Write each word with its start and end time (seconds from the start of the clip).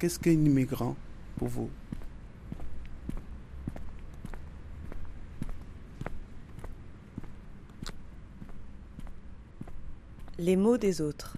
qu'est-ce 0.00 0.18
qu'un 0.18 0.30
immigrant 0.30 0.96
pour 1.36 1.48
vous? 1.48 1.70
Les 10.38 10.56
mots 10.56 10.78
des 10.78 11.02
autres. 11.02 11.36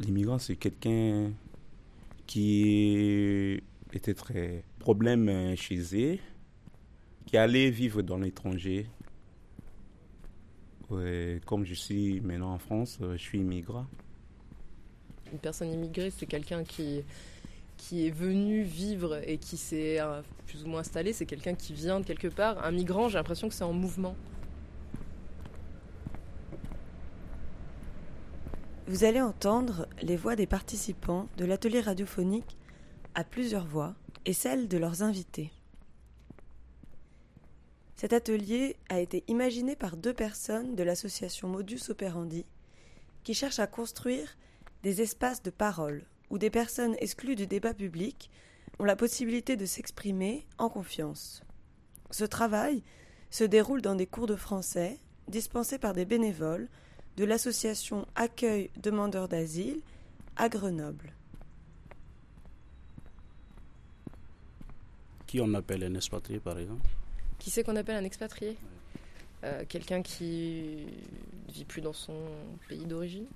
L'immigrant, 0.00 0.38
c'est 0.38 0.56
quelqu'un 0.56 1.32
qui 2.26 3.62
était 3.94 4.12
très 4.12 4.64
problème 4.80 5.56
chez 5.56 5.80
eux, 5.94 6.18
qui 7.24 7.38
allait 7.38 7.70
vivre 7.70 8.02
dans 8.02 8.18
l'étranger. 8.18 8.86
comme 11.46 11.64
je 11.64 11.72
suis 11.72 12.20
maintenant 12.20 12.52
en 12.52 12.58
France, 12.58 12.98
je 13.00 13.16
suis 13.16 13.38
immigrant. 13.38 13.86
Une 15.34 15.40
personne 15.40 15.72
immigrée, 15.72 16.12
c'est 16.16 16.26
quelqu'un 16.26 16.62
qui, 16.62 17.02
qui 17.76 18.06
est 18.06 18.10
venu 18.10 18.62
vivre 18.62 19.20
et 19.26 19.36
qui 19.36 19.56
s'est 19.56 20.00
euh, 20.00 20.22
plus 20.46 20.62
ou 20.62 20.68
moins 20.68 20.78
installé. 20.78 21.12
C'est 21.12 21.26
quelqu'un 21.26 21.56
qui 21.56 21.72
vient 21.72 21.98
de 21.98 22.06
quelque 22.06 22.28
part. 22.28 22.64
Un 22.64 22.70
migrant, 22.70 23.08
j'ai 23.08 23.18
l'impression 23.18 23.48
que 23.48 23.54
c'est 23.54 23.64
en 23.64 23.72
mouvement. 23.72 24.14
Vous 28.86 29.02
allez 29.02 29.20
entendre 29.20 29.88
les 30.02 30.16
voix 30.16 30.36
des 30.36 30.46
participants 30.46 31.26
de 31.36 31.44
l'atelier 31.44 31.80
radiophonique 31.80 32.56
à 33.16 33.24
plusieurs 33.24 33.66
voix 33.66 33.96
et 34.26 34.34
celles 34.34 34.68
de 34.68 34.78
leurs 34.78 35.02
invités. 35.02 35.50
Cet 37.96 38.12
atelier 38.12 38.76
a 38.88 39.00
été 39.00 39.24
imaginé 39.26 39.74
par 39.74 39.96
deux 39.96 40.14
personnes 40.14 40.76
de 40.76 40.84
l'association 40.84 41.48
Modus 41.48 41.80
Operandi 41.88 42.46
qui 43.24 43.34
cherchent 43.34 43.58
à 43.58 43.66
construire 43.66 44.36
des 44.84 45.00
espaces 45.00 45.42
de 45.42 45.50
parole 45.50 46.04
où 46.28 46.36
des 46.36 46.50
personnes 46.50 46.94
exclues 46.98 47.36
du 47.36 47.46
débat 47.46 47.72
public 47.72 48.30
ont 48.78 48.84
la 48.84 48.96
possibilité 48.96 49.56
de 49.56 49.64
s'exprimer 49.64 50.46
en 50.58 50.68
confiance. 50.68 51.42
Ce 52.10 52.24
travail 52.24 52.82
se 53.30 53.44
déroule 53.44 53.80
dans 53.80 53.94
des 53.94 54.06
cours 54.06 54.26
de 54.26 54.36
français 54.36 54.98
dispensés 55.26 55.78
par 55.78 55.94
des 55.94 56.04
bénévoles 56.04 56.68
de 57.16 57.24
l'association 57.24 58.06
Accueil 58.14 58.70
demandeurs 58.76 59.26
d'asile 59.26 59.80
à 60.36 60.50
Grenoble. 60.50 61.14
Qui 65.26 65.40
on 65.40 65.54
appelle 65.54 65.82
un 65.82 65.94
expatrié 65.94 66.40
par 66.40 66.58
exemple? 66.58 66.90
Qui 67.38 67.48
c'est 67.48 67.64
qu'on 67.64 67.76
appelle 67.76 67.96
un 67.96 68.04
expatrié? 68.04 68.58
Euh, 69.44 69.64
Quelqu'un 69.66 70.02
qui 70.02 70.84
vit 71.48 71.64
plus 71.64 71.80
dans 71.80 71.94
son 71.94 72.18
pays 72.68 72.84
d'origine? 72.84 73.26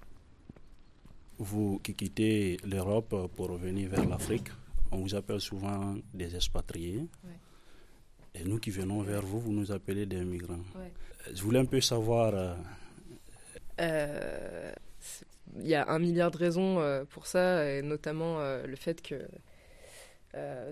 Vous 1.38 1.78
qui 1.78 1.94
quittez 1.94 2.56
l'Europe 2.64 3.14
pour 3.36 3.48
revenir 3.50 3.90
vers 3.90 4.08
l'Afrique, 4.08 4.48
on 4.90 4.98
vous 4.98 5.14
appelle 5.14 5.40
souvent 5.40 5.94
des 6.12 6.34
expatriés. 6.34 7.06
Et 8.34 8.44
nous 8.44 8.58
qui 8.58 8.70
venons 8.70 9.02
vers 9.02 9.22
vous, 9.22 9.40
vous 9.40 9.52
nous 9.52 9.72
appelez 9.72 10.06
des 10.06 10.24
migrants. 10.24 10.60
Je 11.32 11.42
voulais 11.42 11.58
un 11.58 11.64
peu 11.64 11.80
savoir 11.80 12.34
euh, 12.34 12.54
euh, 13.80 14.72
il 15.60 15.66
y 15.66 15.74
a 15.74 15.88
un 15.88 15.98
milliard 15.98 16.30
de 16.30 16.36
raisons 16.36 16.78
euh, 16.78 17.04
pour 17.04 17.26
ça, 17.26 17.68
et 17.70 17.82
notamment 17.82 18.38
le 18.40 18.76
fait 18.76 19.02
que 19.02 19.16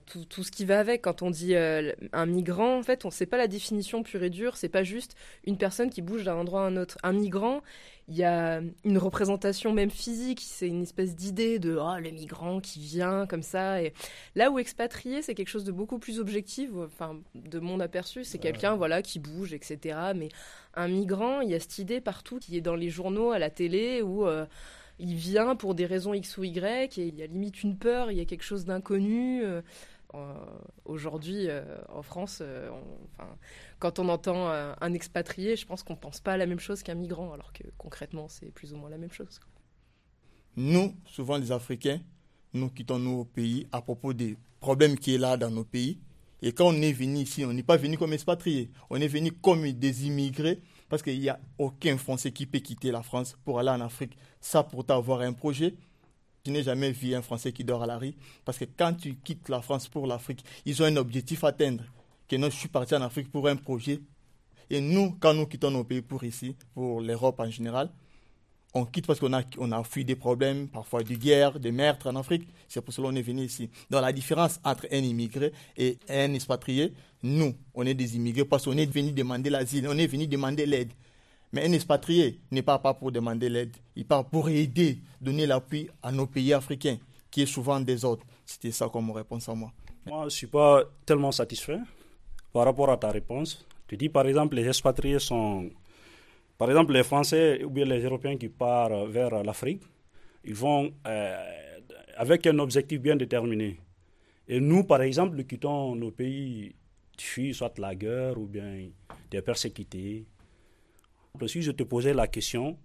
tout, 0.06 0.24
tout, 0.24 0.44
ce 0.44 0.50
qui 0.50 0.64
va 0.64 0.78
avec. 0.78 1.02
Quand 1.02 1.22
on 1.22 1.30
dit 1.30 1.56
un 1.56 2.26
migrant, 2.26 2.78
en 2.78 2.82
fait, 2.82 3.04
on 3.04 3.08
ne 3.08 3.12
sait 3.12 3.26
pas 3.26 3.36
la 3.36 3.48
définition 3.48 4.02
pure 4.02 4.22
et 4.22 4.30
dure. 4.30 4.56
C'est 4.56 4.68
pas 4.68 4.84
juste 4.84 5.16
une 5.44 5.56
personne 5.56 5.90
qui 5.90 6.02
bouge 6.02 6.24
d'un 6.24 6.36
endroit 6.36 6.62
à 6.62 6.66
un 6.66 6.76
autre. 6.76 6.98
Un 7.02 7.12
migrant, 7.12 7.62
il 8.08 8.16
y 8.16 8.24
a 8.24 8.60
une 8.84 8.98
représentation 8.98 9.72
même 9.72 9.90
physique. 9.90 10.40
C'est 10.44 10.68
une 10.68 10.82
espèce 10.82 11.16
d'idée 11.16 11.58
de 11.58 11.76
oh, 11.76 11.98
le 11.98 12.10
migrant 12.10 12.60
qui 12.60 12.78
vient 12.80 13.26
comme 13.26 13.42
ça. 13.42 13.82
Et 13.82 13.92
là 14.34 14.50
où 14.50 14.58
expatrié, 14.58 15.22
c'est 15.22 15.34
quelque 15.34 15.48
chose 15.48 15.64
de 15.64 15.72
beaucoup 15.72 15.98
plus 15.98 16.20
objectif. 16.20 16.70
Enfin, 16.76 17.18
de 17.34 17.58
mon 17.58 17.80
aperçu, 17.80 18.24
c'est 18.24 18.38
quelqu'un 18.38 18.76
voilà 18.76 19.02
qui 19.02 19.18
bouge, 19.18 19.52
etc. 19.52 19.98
Mais 20.14 20.28
un 20.74 20.88
migrant, 20.88 21.40
il 21.40 21.50
y 21.50 21.54
a 21.54 21.60
cette 21.60 21.78
idée 21.78 22.00
partout 22.00 22.38
qui 22.38 22.56
est 22.56 22.60
dans 22.60 22.76
les 22.76 22.90
journaux, 22.90 23.32
à 23.32 23.38
la 23.38 23.50
télé, 23.50 24.02
où 24.02 24.26
euh, 24.26 24.46
il 24.98 25.14
vient 25.14 25.56
pour 25.56 25.74
des 25.74 25.86
raisons 25.86 26.14
X 26.14 26.38
ou 26.38 26.44
Y, 26.44 26.98
et 26.98 27.06
il 27.06 27.14
y 27.16 27.22
a 27.22 27.26
limite 27.26 27.62
une 27.62 27.76
peur, 27.76 28.10
il 28.10 28.18
y 28.18 28.20
a 28.20 28.24
quelque 28.24 28.44
chose 28.44 28.64
d'inconnu. 28.64 29.44
Euh, 29.44 29.62
aujourd'hui, 30.84 31.48
euh, 31.48 31.62
en 31.90 32.02
France, 32.02 32.42
quand 33.78 33.98
on 33.98 34.08
entend 34.08 34.48
un 34.48 34.92
expatrié, 34.94 35.56
je 35.56 35.66
pense 35.66 35.82
qu'on 35.82 35.94
ne 35.94 35.98
pense 35.98 36.20
pas 36.20 36.32
à 36.32 36.36
la 36.36 36.46
même 36.46 36.60
chose 36.60 36.82
qu'un 36.82 36.94
migrant, 36.94 37.32
alors 37.32 37.52
que 37.52 37.64
concrètement, 37.76 38.28
c'est 38.28 38.50
plus 38.50 38.72
ou 38.72 38.76
moins 38.76 38.88
la 38.88 38.98
même 38.98 39.12
chose. 39.12 39.40
Nous, 40.56 40.94
souvent 41.04 41.36
les 41.36 41.52
Africains, 41.52 42.00
nous 42.54 42.70
quittons 42.70 42.98
nos 42.98 43.24
pays 43.24 43.66
à 43.72 43.82
propos 43.82 44.14
des 44.14 44.38
problèmes 44.60 44.98
qui 44.98 45.14
est 45.14 45.18
là 45.18 45.36
dans 45.36 45.50
nos 45.50 45.64
pays. 45.64 45.98
Et 46.42 46.52
quand 46.52 46.68
on 46.68 46.82
est 46.82 46.92
venu 46.92 47.18
ici, 47.18 47.44
on 47.44 47.52
n'est 47.52 47.62
pas 47.62 47.76
venu 47.76 47.98
comme 47.98 48.12
expatriés, 48.12 48.70
on 48.90 49.00
est 49.00 49.08
venu 49.08 49.32
comme 49.32 49.70
des 49.70 50.06
immigrés 50.06 50.60
parce 50.88 51.02
qu'il 51.02 51.18
n'y 51.18 51.28
a 51.28 51.38
aucun 51.58 51.96
Français 51.98 52.32
qui 52.32 52.46
peut 52.46 52.58
quitter 52.58 52.90
la 52.90 53.02
France 53.02 53.36
pour 53.44 53.58
aller 53.58 53.70
en 53.70 53.80
Afrique 53.80 54.16
sans 54.40 54.64
pourtant 54.64 54.98
avoir 54.98 55.20
un 55.20 55.32
projet. 55.32 55.74
Je 56.44 56.50
n'ai 56.50 56.62
jamais 56.62 56.92
vu 56.92 57.14
un 57.14 57.22
Français 57.22 57.52
qui 57.52 57.64
dort 57.64 57.82
à 57.82 57.86
la 57.86 57.98
rue 57.98 58.14
parce 58.44 58.58
que 58.58 58.64
quand 58.64 58.94
tu 58.94 59.16
quittes 59.16 59.48
la 59.48 59.60
France 59.60 59.88
pour 59.88 60.06
l'Afrique, 60.06 60.44
ils 60.64 60.80
ont 60.82 60.86
un 60.86 60.96
objectif 60.96 61.42
à 61.44 61.48
atteindre. 61.48 61.84
Que 62.28 62.36
non, 62.36 62.50
je 62.50 62.56
suis 62.56 62.68
parti 62.68 62.94
en 62.94 63.02
Afrique 63.02 63.30
pour 63.30 63.48
un 63.48 63.56
projet. 63.56 64.00
Et 64.70 64.80
nous, 64.80 65.16
quand 65.20 65.34
nous 65.34 65.46
quittons 65.46 65.70
nos 65.70 65.84
pays 65.84 66.02
pour 66.02 66.24
ici, 66.24 66.56
pour 66.74 67.00
l'Europe 67.00 67.38
en 67.40 67.50
général, 67.50 67.90
on 68.76 68.84
quitte 68.84 69.06
parce 69.06 69.18
qu'on 69.18 69.32
a, 69.32 69.42
on 69.58 69.72
a 69.72 69.82
fui 69.82 70.04
des 70.04 70.16
problèmes, 70.16 70.68
parfois 70.68 71.02
de 71.02 71.14
guerre, 71.14 71.58
des 71.58 71.72
meurtres 71.72 72.08
en 72.08 72.16
Afrique. 72.16 72.46
C'est 72.68 72.82
pour 72.82 72.92
cela 72.92 73.08
qu'on 73.08 73.16
est 73.16 73.22
venu 73.22 73.42
ici. 73.42 73.70
Donc 73.90 74.02
la 74.02 74.12
différence 74.12 74.60
entre 74.64 74.86
un 74.92 74.98
immigré 74.98 75.52
et 75.78 75.98
un 76.10 76.34
expatrié, 76.34 76.92
nous, 77.22 77.54
on 77.74 77.86
est 77.86 77.94
des 77.94 78.16
immigrés 78.16 78.44
parce 78.44 78.64
qu'on 78.66 78.76
est 78.76 78.90
venu 78.90 79.12
demander 79.12 79.48
l'asile, 79.48 79.88
on 79.88 79.96
est 79.96 80.06
venu 80.06 80.26
demander 80.26 80.66
l'aide. 80.66 80.92
Mais 81.52 81.66
un 81.66 81.72
expatrié 81.72 82.38
n'est 82.50 82.62
pas 82.62 82.78
pour 82.78 83.10
demander 83.10 83.48
l'aide, 83.48 83.74
il 83.94 84.04
part 84.04 84.26
pour 84.26 84.50
aider, 84.50 84.98
donner 85.22 85.46
l'appui 85.46 85.88
à 86.02 86.12
nos 86.12 86.26
pays 86.26 86.52
africains, 86.52 86.98
qui 87.30 87.42
est 87.42 87.46
souvent 87.46 87.80
des 87.80 88.04
autres. 88.04 88.26
C'était 88.44 88.72
ça 88.72 88.88
comme 88.90 89.10
réponse 89.10 89.48
à 89.48 89.54
moi. 89.54 89.72
Moi, 90.04 90.20
je 90.20 90.24
ne 90.26 90.30
suis 90.30 90.46
pas 90.48 90.82
tellement 91.06 91.32
satisfait 91.32 91.78
par 92.52 92.66
rapport 92.66 92.90
à 92.90 92.96
ta 92.98 93.10
réponse. 93.10 93.64
Tu 93.88 93.96
dis 93.96 94.10
par 94.10 94.26
exemple 94.26 94.56
les 94.56 94.68
expatriés 94.68 95.18
sont 95.18 95.70
par 96.58 96.70
exemple, 96.70 96.92
les 96.92 97.02
Français 97.02 97.62
ou 97.64 97.70
bien 97.70 97.84
les 97.84 98.02
Européens 98.02 98.36
qui 98.36 98.48
partent 98.48 99.08
vers 99.08 99.42
l'Afrique, 99.42 99.82
ils 100.44 100.54
vont 100.54 100.92
euh, 101.06 101.50
avec 102.16 102.46
un 102.46 102.58
objectif 102.58 103.00
bien 103.00 103.16
déterminé. 103.16 103.78
Et 104.48 104.60
nous, 104.60 104.84
par 104.84 105.02
exemple, 105.02 105.36
nous 105.36 105.44
quittons 105.44 105.94
nos 105.96 106.12
pays, 106.12 106.74
fuient 107.18 107.54
soit 107.54 107.76
la 107.78 107.94
guerre 107.94 108.38
ou 108.38 108.46
bien 108.46 108.88
des 109.30 109.42
persécutés. 109.42 110.24
Si 111.46 111.62
je 111.62 111.72
te 111.72 111.82
posais 111.82 112.14
la 112.14 112.28
question, 112.28 112.78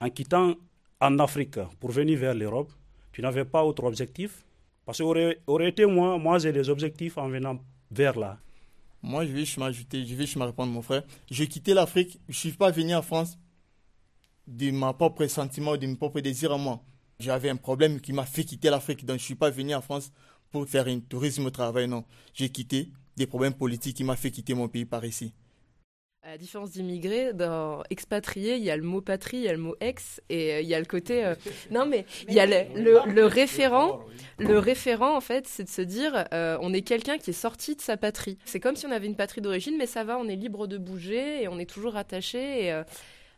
en 0.00 0.10
quittant 0.10 0.54
en 1.00 1.18
Afrique 1.18 1.58
pour 1.80 1.90
venir 1.90 2.18
vers 2.18 2.34
l'Europe, 2.34 2.72
tu 3.12 3.20
n'avais 3.20 3.44
pas 3.44 3.64
autre 3.64 3.84
objectif? 3.84 4.44
Parce 4.86 4.98
que 4.98 5.36
aurait, 5.46 5.68
été 5.68 5.84
moi, 5.84 6.16
moi 6.18 6.38
j'ai 6.38 6.52
des 6.52 6.70
objectifs 6.70 7.18
en 7.18 7.28
venant 7.28 7.58
vers 7.90 8.18
là. 8.18 8.38
Moi, 9.02 9.26
je 9.26 9.32
vais 9.32 9.44
m'ajouter, 9.58 10.04
je 10.04 10.14
vais 10.14 10.44
répondre, 10.44 10.72
mon 10.72 10.82
frère. 10.82 11.02
J'ai 11.30 11.46
quitté 11.46 11.74
l'Afrique, 11.74 12.18
je 12.28 12.32
ne 12.32 12.38
suis 12.38 12.52
pas 12.52 12.70
venu 12.70 12.94
en 12.94 13.02
France 13.02 13.38
de 14.46 14.70
ma 14.70 14.92
propre 14.92 15.26
sentiment, 15.26 15.76
de 15.76 15.86
mon 15.86 15.94
propre 15.96 16.20
désir 16.20 16.52
à 16.52 16.58
moi. 16.58 16.82
J'avais 17.20 17.50
un 17.50 17.56
problème 17.56 18.00
qui 18.00 18.12
m'a 18.12 18.24
fait 18.24 18.44
quitter 18.44 18.70
l'Afrique, 18.70 19.04
donc 19.04 19.18
je 19.18 19.22
ne 19.22 19.26
suis 19.26 19.34
pas 19.34 19.50
venu 19.50 19.74
en 19.74 19.82
France 19.82 20.12
pour 20.50 20.66
faire 20.66 20.88
un 20.88 21.00
tourisme 21.00 21.46
au 21.46 21.50
travail, 21.50 21.86
non. 21.86 22.04
J'ai 22.32 22.48
quitté 22.48 22.90
des 23.16 23.26
problèmes 23.26 23.54
politiques 23.54 23.96
qui 23.96 24.04
m'ont 24.04 24.16
fait 24.16 24.30
quitter 24.30 24.54
mon 24.54 24.68
pays 24.68 24.84
par 24.84 25.04
ici. 25.04 25.32
À 26.24 26.30
la 26.32 26.38
différence 26.38 26.72
d'immigrés, 26.72 27.32
dans 27.32 27.84
expatrié, 27.90 28.56
il 28.56 28.64
y 28.64 28.70
a 28.70 28.76
le 28.76 28.82
mot 28.82 29.00
patrie, 29.00 29.36
il 29.36 29.42
y 29.44 29.48
a 29.48 29.52
le 29.52 29.58
mot 29.58 29.76
ex, 29.80 30.20
et 30.28 30.52
euh, 30.52 30.60
il 30.60 30.66
y 30.66 30.74
a 30.74 30.80
le 30.80 30.84
côté. 30.84 31.24
Euh, 31.24 31.36
non, 31.70 31.86
mais 31.86 32.06
il 32.26 32.34
y 32.34 32.40
a 32.40 32.46
le, 32.46 33.24
référent. 33.24 34.04
Le 34.38 34.58
référent, 34.58 35.16
en 35.16 35.20
fait, 35.20 35.46
c'est 35.46 35.62
de 35.62 35.68
se 35.68 35.80
dire, 35.80 36.26
euh, 36.34 36.58
on 36.60 36.74
est 36.74 36.82
quelqu'un 36.82 37.18
qui 37.18 37.30
est 37.30 37.32
sorti 37.32 37.76
de 37.76 37.80
sa 37.80 37.96
patrie. 37.96 38.36
C'est 38.44 38.58
comme 38.58 38.74
si 38.74 38.84
on 38.84 38.90
avait 38.90 39.06
une 39.06 39.14
patrie 39.14 39.40
d'origine, 39.40 39.76
mais 39.78 39.86
ça 39.86 40.02
va, 40.02 40.18
on 40.18 40.28
est 40.28 40.34
libre 40.34 40.66
de 40.66 40.76
bouger 40.76 41.44
et 41.44 41.48
on 41.48 41.58
est 41.60 41.70
toujours 41.70 41.96
attaché. 41.96 42.66
Et, 42.66 42.82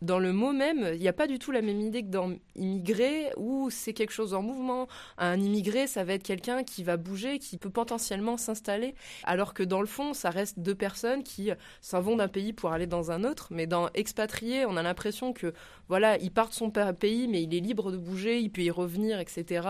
dans 0.02 0.18
le 0.18 0.32
mot 0.32 0.52
même, 0.52 0.90
il 0.94 1.00
n'y 1.00 1.08
a 1.08 1.12
pas 1.12 1.26
du 1.26 1.38
tout 1.38 1.52
la 1.52 1.60
même 1.60 1.80
idée 1.80 2.02
que 2.02 2.08
dans 2.08 2.32
immigré, 2.56 3.32
où 3.36 3.68
c'est 3.70 3.92
quelque 3.92 4.12
chose 4.12 4.32
en 4.32 4.42
mouvement. 4.42 4.88
Un 5.18 5.38
immigré, 5.38 5.86
ça 5.86 6.04
va 6.04 6.14
être 6.14 6.22
quelqu'un 6.22 6.64
qui 6.64 6.82
va 6.82 6.96
bouger, 6.96 7.38
qui 7.38 7.58
peut 7.58 7.70
potentiellement 7.70 8.38
s'installer, 8.38 8.94
alors 9.24 9.52
que 9.52 9.62
dans 9.62 9.80
le 9.80 9.86
fond, 9.86 10.14
ça 10.14 10.30
reste 10.30 10.58
deux 10.58 10.74
personnes 10.74 11.22
qui 11.22 11.50
s'en 11.82 12.00
vont 12.00 12.16
d'un 12.16 12.28
pays 12.28 12.52
pour 12.54 12.72
aller 12.72 12.86
dans 12.86 13.10
un 13.10 13.24
autre. 13.24 13.48
Mais 13.50 13.66
dans 13.66 13.90
expatrié, 13.92 14.64
on 14.64 14.76
a 14.76 14.82
l'impression 14.82 15.32
que 15.34 15.52
voilà, 15.88 16.16
il 16.18 16.30
part 16.30 16.48
de 16.48 16.54
son 16.54 16.70
pays, 16.70 17.28
mais 17.28 17.42
il 17.42 17.54
est 17.54 17.60
libre 17.60 17.92
de 17.92 17.98
bouger, 17.98 18.40
il 18.40 18.50
peut 18.50 18.62
y 18.62 18.70
revenir, 18.70 19.20
etc. 19.20 19.68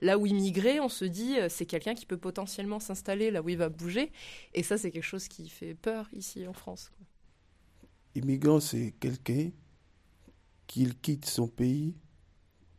Là 0.00 0.18
où 0.18 0.26
immigré, 0.26 0.80
on 0.80 0.88
se 0.88 1.04
dit, 1.04 1.38
euh, 1.38 1.48
c'est 1.50 1.66
quelqu'un 1.66 1.94
qui 1.94 2.06
peut 2.06 2.16
potentiellement 2.16 2.80
s'installer 2.80 3.30
là 3.30 3.42
où 3.42 3.48
il 3.48 3.58
va 3.58 3.68
bouger. 3.68 4.10
Et 4.54 4.62
ça, 4.62 4.78
c'est 4.78 4.90
quelque 4.90 5.02
chose 5.02 5.28
qui 5.28 5.48
fait 5.48 5.74
peur 5.74 6.08
ici 6.12 6.46
en 6.46 6.52
France. 6.52 6.90
Immigrant, 8.14 8.60
c'est 8.60 8.94
quelqu'un 8.98 9.50
qu'il 10.66 10.98
quitte 10.98 11.26
son 11.26 11.48
pays 11.48 11.94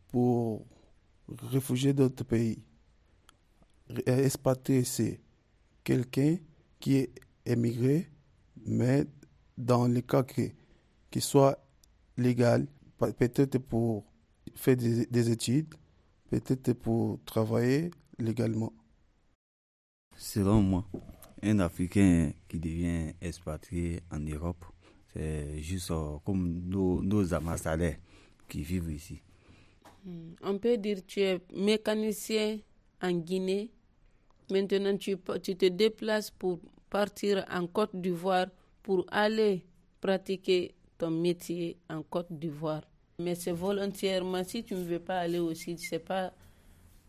pour 0.10 0.66
réfugié 1.52 1.94
d'autres 1.94 2.24
pays. 2.24 2.64
Expatrié, 4.06 4.84
c'est 4.84 5.22
quelqu'un 5.84 6.38
qui 6.80 6.96
est 6.96 7.12
émigré, 7.46 8.10
mais 8.66 9.06
dans 9.58 9.88
le 9.88 10.02
cas 10.02 10.24
qu'il 10.24 11.22
soit 11.22 11.58
légal, 12.18 12.68
peut-être 12.98 13.58
pour 13.58 14.04
faire 14.56 14.76
des, 14.76 15.30
études, 15.30 15.74
peut-être 16.30 16.74
pour 16.74 17.20
travailler 17.26 17.92
légalement. 18.20 18.74
Selon 20.16 20.62
moi, 20.62 20.86
un 21.44 21.60
Africain 21.60 22.32
qui 22.48 22.60
devient 22.60 23.14
expatrié 23.22 24.02
en 24.12 24.20
Europe, 24.20 24.66
c'est 25.18 25.62
juste 25.62 25.92
euh, 25.92 26.18
comme 26.26 26.62
nos, 26.68 27.02
nos 27.02 27.34
ambassadeurs 27.34 27.96
qui 28.48 28.62
vivent 28.62 28.92
ici. 28.92 29.22
Hmm. 30.06 30.34
On 30.44 30.58
peut 30.58 30.78
dire 30.78 30.98
que 30.98 31.08
tu 31.08 31.22
es 31.22 31.42
mécanicien 31.56 32.60
en 33.02 33.12
Guinée. 33.12 33.72
Maintenant, 34.52 34.96
tu, 34.96 35.18
tu 35.44 35.56
te 35.56 35.66
déplaces 35.66 36.32
pour 36.32 36.60
partir 36.90 37.46
en 37.52 37.68
Côte 37.68 37.96
d'Ivoire 37.96 38.48
pour 38.84 39.06
aller 39.10 39.66
pratiquer 40.00 40.76
ton 40.98 41.12
métier 41.12 41.78
en 41.90 42.04
Côte 42.04 42.32
d'Ivoire. 42.32 42.84
Mais 43.20 43.36
c'est 43.36 43.52
volontairement. 43.52 44.44
Si 44.44 44.64
tu 44.64 44.76
ne 44.76 44.84
veux 44.84 45.00
pas 45.00 45.20
aller 45.20 45.40
aussi, 45.40 45.78
ce 45.78 45.96
n'est 45.96 46.00
pas 46.00 46.32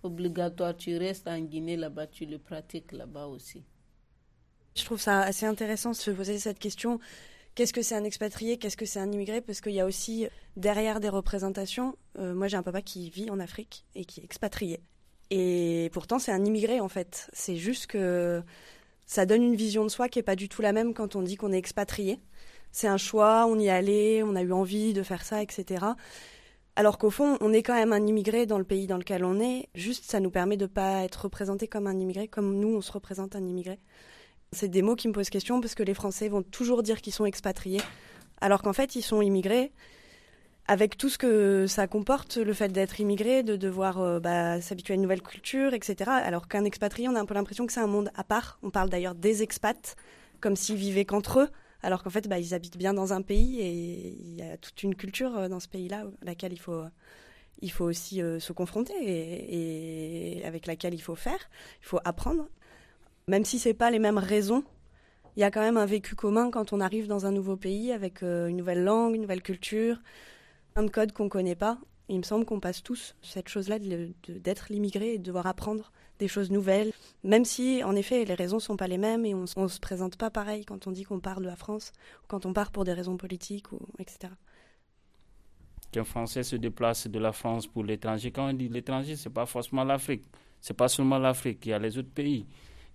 obligatoire. 0.02 0.76
Tu 0.76 0.96
restes 0.96 1.28
en 1.28 1.38
Guinée 1.40 1.76
là-bas, 1.76 2.06
tu 2.06 2.24
le 2.24 2.38
pratiques 2.38 2.92
là-bas 2.92 3.26
aussi. 3.26 3.62
Je 4.74 4.84
trouve 4.84 5.00
ça 5.00 5.20
assez 5.20 5.44
intéressant 5.44 5.90
de 5.90 5.96
se 5.96 6.10
poser 6.10 6.38
cette 6.38 6.58
question. 6.58 6.98
Qu'est-ce 7.58 7.72
que 7.72 7.82
c'est 7.82 7.96
un 7.96 8.04
expatrié 8.04 8.56
Qu'est-ce 8.56 8.76
que 8.76 8.86
c'est 8.86 9.00
un 9.00 9.10
immigré 9.10 9.40
Parce 9.40 9.60
qu'il 9.60 9.72
y 9.72 9.80
a 9.80 9.84
aussi 9.84 10.28
derrière 10.56 11.00
des 11.00 11.08
représentations. 11.08 11.96
Euh, 12.16 12.32
moi, 12.32 12.46
j'ai 12.46 12.56
un 12.56 12.62
papa 12.62 12.82
qui 12.82 13.10
vit 13.10 13.30
en 13.30 13.40
Afrique 13.40 13.84
et 13.96 14.04
qui 14.04 14.20
est 14.20 14.22
expatrié. 14.22 14.78
Et 15.30 15.90
pourtant, 15.92 16.20
c'est 16.20 16.30
un 16.30 16.44
immigré 16.44 16.78
en 16.78 16.88
fait. 16.88 17.28
C'est 17.32 17.56
juste 17.56 17.88
que 17.88 18.44
ça 19.06 19.26
donne 19.26 19.42
une 19.42 19.56
vision 19.56 19.82
de 19.82 19.88
soi 19.88 20.08
qui 20.08 20.20
est 20.20 20.22
pas 20.22 20.36
du 20.36 20.48
tout 20.48 20.62
la 20.62 20.72
même 20.72 20.94
quand 20.94 21.16
on 21.16 21.22
dit 21.22 21.34
qu'on 21.34 21.52
est 21.52 21.58
expatrié. 21.58 22.20
C'est 22.70 22.86
un 22.86 22.96
choix, 22.96 23.44
on 23.48 23.58
y 23.58 23.66
est 23.66 23.70
allé, 23.70 24.22
on 24.24 24.36
a 24.36 24.42
eu 24.42 24.52
envie 24.52 24.92
de 24.92 25.02
faire 25.02 25.24
ça, 25.24 25.42
etc. 25.42 25.84
Alors 26.76 26.96
qu'au 26.96 27.10
fond, 27.10 27.38
on 27.40 27.52
est 27.52 27.64
quand 27.64 27.74
même 27.74 27.92
un 27.92 28.06
immigré 28.06 28.46
dans 28.46 28.58
le 28.58 28.64
pays 28.64 28.86
dans 28.86 28.98
lequel 28.98 29.24
on 29.24 29.40
est. 29.40 29.68
Juste, 29.74 30.08
ça 30.08 30.20
nous 30.20 30.30
permet 30.30 30.56
de 30.56 30.66
pas 30.66 31.02
être 31.02 31.22
représenté 31.22 31.66
comme 31.66 31.88
un 31.88 31.98
immigré, 31.98 32.28
comme 32.28 32.54
nous, 32.60 32.76
on 32.76 32.82
se 32.82 32.92
représente 32.92 33.34
un 33.34 33.44
immigré. 33.44 33.80
C'est 34.52 34.68
des 34.68 34.82
mots 34.82 34.96
qui 34.96 35.08
me 35.08 35.12
posent 35.12 35.30
question 35.30 35.60
parce 35.60 35.74
que 35.74 35.82
les 35.82 35.94
Français 35.94 36.28
vont 36.28 36.42
toujours 36.42 36.82
dire 36.82 37.00
qu'ils 37.00 37.12
sont 37.12 37.26
expatriés, 37.26 37.82
alors 38.40 38.62
qu'en 38.62 38.72
fait, 38.72 38.96
ils 38.96 39.02
sont 39.02 39.20
immigrés 39.20 39.72
avec 40.68 40.98
tout 40.98 41.08
ce 41.08 41.16
que 41.16 41.66
ça 41.66 41.86
comporte, 41.86 42.36
le 42.36 42.52
fait 42.52 42.68
d'être 42.68 43.00
immigré, 43.00 43.42
de 43.42 43.56
devoir 43.56 44.00
euh, 44.00 44.20
bah, 44.20 44.60
s'habituer 44.60 44.92
à 44.92 44.96
une 44.96 45.02
nouvelle 45.02 45.22
culture, 45.22 45.72
etc. 45.72 46.10
Alors 46.10 46.46
qu'un 46.46 46.64
expatrié, 46.64 47.08
on 47.08 47.14
a 47.14 47.20
un 47.20 47.24
peu 47.24 47.32
l'impression 47.32 47.66
que 47.66 47.72
c'est 47.72 47.80
un 47.80 47.86
monde 47.86 48.10
à 48.14 48.22
part. 48.22 48.58
On 48.62 48.70
parle 48.70 48.90
d'ailleurs 48.90 49.14
des 49.14 49.42
expats, 49.42 49.96
comme 50.40 50.56
s'ils 50.56 50.76
vivaient 50.76 51.06
qu'entre 51.06 51.40
eux, 51.40 51.48
alors 51.82 52.02
qu'en 52.02 52.10
fait, 52.10 52.28
bah, 52.28 52.38
ils 52.38 52.52
habitent 52.52 52.76
bien 52.76 52.92
dans 52.92 53.14
un 53.14 53.22
pays 53.22 53.60
et 53.60 54.14
il 54.20 54.34
y 54.34 54.42
a 54.42 54.58
toute 54.58 54.82
une 54.82 54.94
culture 54.94 55.36
euh, 55.38 55.48
dans 55.48 55.60
ce 55.60 55.68
pays-là 55.68 56.04
à 56.20 56.24
laquelle 56.26 56.52
il 56.52 56.60
faut, 56.60 56.84
il 57.62 57.70
faut 57.70 57.84
aussi 57.84 58.22
euh, 58.22 58.38
se 58.38 58.52
confronter 58.52 58.94
et, 59.00 60.44
avec 60.44 60.66
laquelle 60.66 60.94
il 60.94 61.00
faut 61.00 61.16
faire, 61.16 61.38
il 61.80 61.86
faut 61.86 62.00
apprendre. 62.04 62.48
Même 63.28 63.44
si 63.44 63.58
c'est 63.58 63.74
pas 63.74 63.90
les 63.90 63.98
mêmes 63.98 64.18
raisons, 64.18 64.64
il 65.36 65.40
y 65.40 65.44
a 65.44 65.50
quand 65.50 65.60
même 65.60 65.76
un 65.76 65.86
vécu 65.86 66.16
commun 66.16 66.50
quand 66.50 66.72
on 66.72 66.80
arrive 66.80 67.06
dans 67.06 67.26
un 67.26 67.30
nouveau 67.30 67.56
pays 67.56 67.92
avec 67.92 68.22
une 68.22 68.56
nouvelle 68.56 68.82
langue, 68.82 69.14
une 69.14 69.22
nouvelle 69.22 69.42
culture, 69.42 69.98
de 70.76 70.88
codes 70.88 71.12
qu'on 71.12 71.28
connaît 71.28 71.54
pas. 71.54 71.78
Il 72.08 72.16
me 72.16 72.22
semble 72.22 72.46
qu'on 72.46 72.58
passe 72.58 72.82
tous 72.82 73.14
cette 73.20 73.48
chose-là 73.48 73.78
d'être 74.28 74.66
l'immigré 74.70 75.14
et 75.14 75.18
de 75.18 75.22
devoir 75.22 75.46
apprendre 75.46 75.92
des 76.18 76.26
choses 76.26 76.50
nouvelles, 76.50 76.92
même 77.22 77.44
si 77.44 77.84
en 77.84 77.94
effet 77.94 78.24
les 78.24 78.34
raisons 78.34 78.58
sont 78.58 78.76
pas 78.76 78.88
les 78.88 78.98
mêmes 78.98 79.24
et 79.24 79.34
on, 79.34 79.42
ne 79.42 79.68
se 79.68 79.78
présente 79.78 80.16
pas 80.16 80.30
pareil 80.30 80.64
quand 80.64 80.86
on 80.86 80.90
dit 80.90 81.04
qu'on 81.04 81.20
part 81.20 81.40
de 81.40 81.46
la 81.46 81.54
France 81.54 81.92
ou 82.22 82.26
quand 82.28 82.46
on 82.46 82.52
part 82.52 82.72
pour 82.72 82.84
des 82.84 82.92
raisons 82.92 83.16
politiques 83.16 83.70
ou 83.72 83.78
etc. 83.98 84.32
Qu'un 85.92 86.04
Français 86.04 86.42
se 86.42 86.56
déplace 86.56 87.06
de 87.06 87.18
la 87.18 87.32
France 87.32 87.66
pour 87.66 87.84
l'étranger, 87.84 88.32
quand 88.32 88.48
on 88.48 88.52
dit 88.52 88.68
l'étranger, 88.68 89.14
c'est 89.14 89.30
pas 89.30 89.46
forcément 89.46 89.84
l'Afrique, 89.84 90.24
c'est 90.60 90.76
pas 90.76 90.88
seulement 90.88 91.18
l'Afrique, 91.18 91.64
il 91.66 91.68
y 91.68 91.72
a 91.72 91.78
les 91.78 91.96
autres 91.98 92.10
pays. 92.10 92.46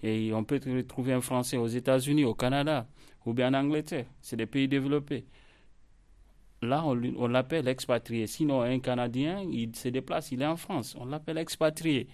Et 0.03 0.31
on 0.33 0.43
peut 0.43 0.59
trouver 0.87 1.13
un 1.13 1.21
Français 1.21 1.57
aux 1.57 1.67
États-Unis, 1.67 2.25
au 2.25 2.35
Canada 2.35 2.87
ou 3.25 3.33
bien 3.33 3.49
en 3.53 3.65
Angleterre, 3.65 4.05
c'est 4.21 4.35
des 4.35 4.45
pays 4.45 4.67
développés 4.67 5.25
là, 6.63 6.83
on, 6.85 7.27
l'appelle 7.27 7.67
expatrié. 7.67 8.27
Sinon, 8.27 8.61
un 8.61 8.79
Canadien, 8.79 9.41
il 9.41 9.75
se 9.75 9.89
déplace, 9.89 10.31
il 10.31 10.41
est 10.41 10.45
en 10.45 10.57
France. 10.57 10.95
On 10.99 11.05
l'appelle 11.05 11.37
expatrié. 11.37 12.07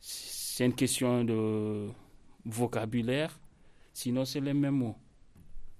C'est 0.00 0.66
une 0.66 0.74
question 0.74 1.24
de 1.24 1.88
vocabulaire. 2.44 3.38
Sinon, 3.92 4.24
c'est 4.24 4.40
les 4.40 4.54
mêmes 4.54 4.76
mots. 4.76 4.96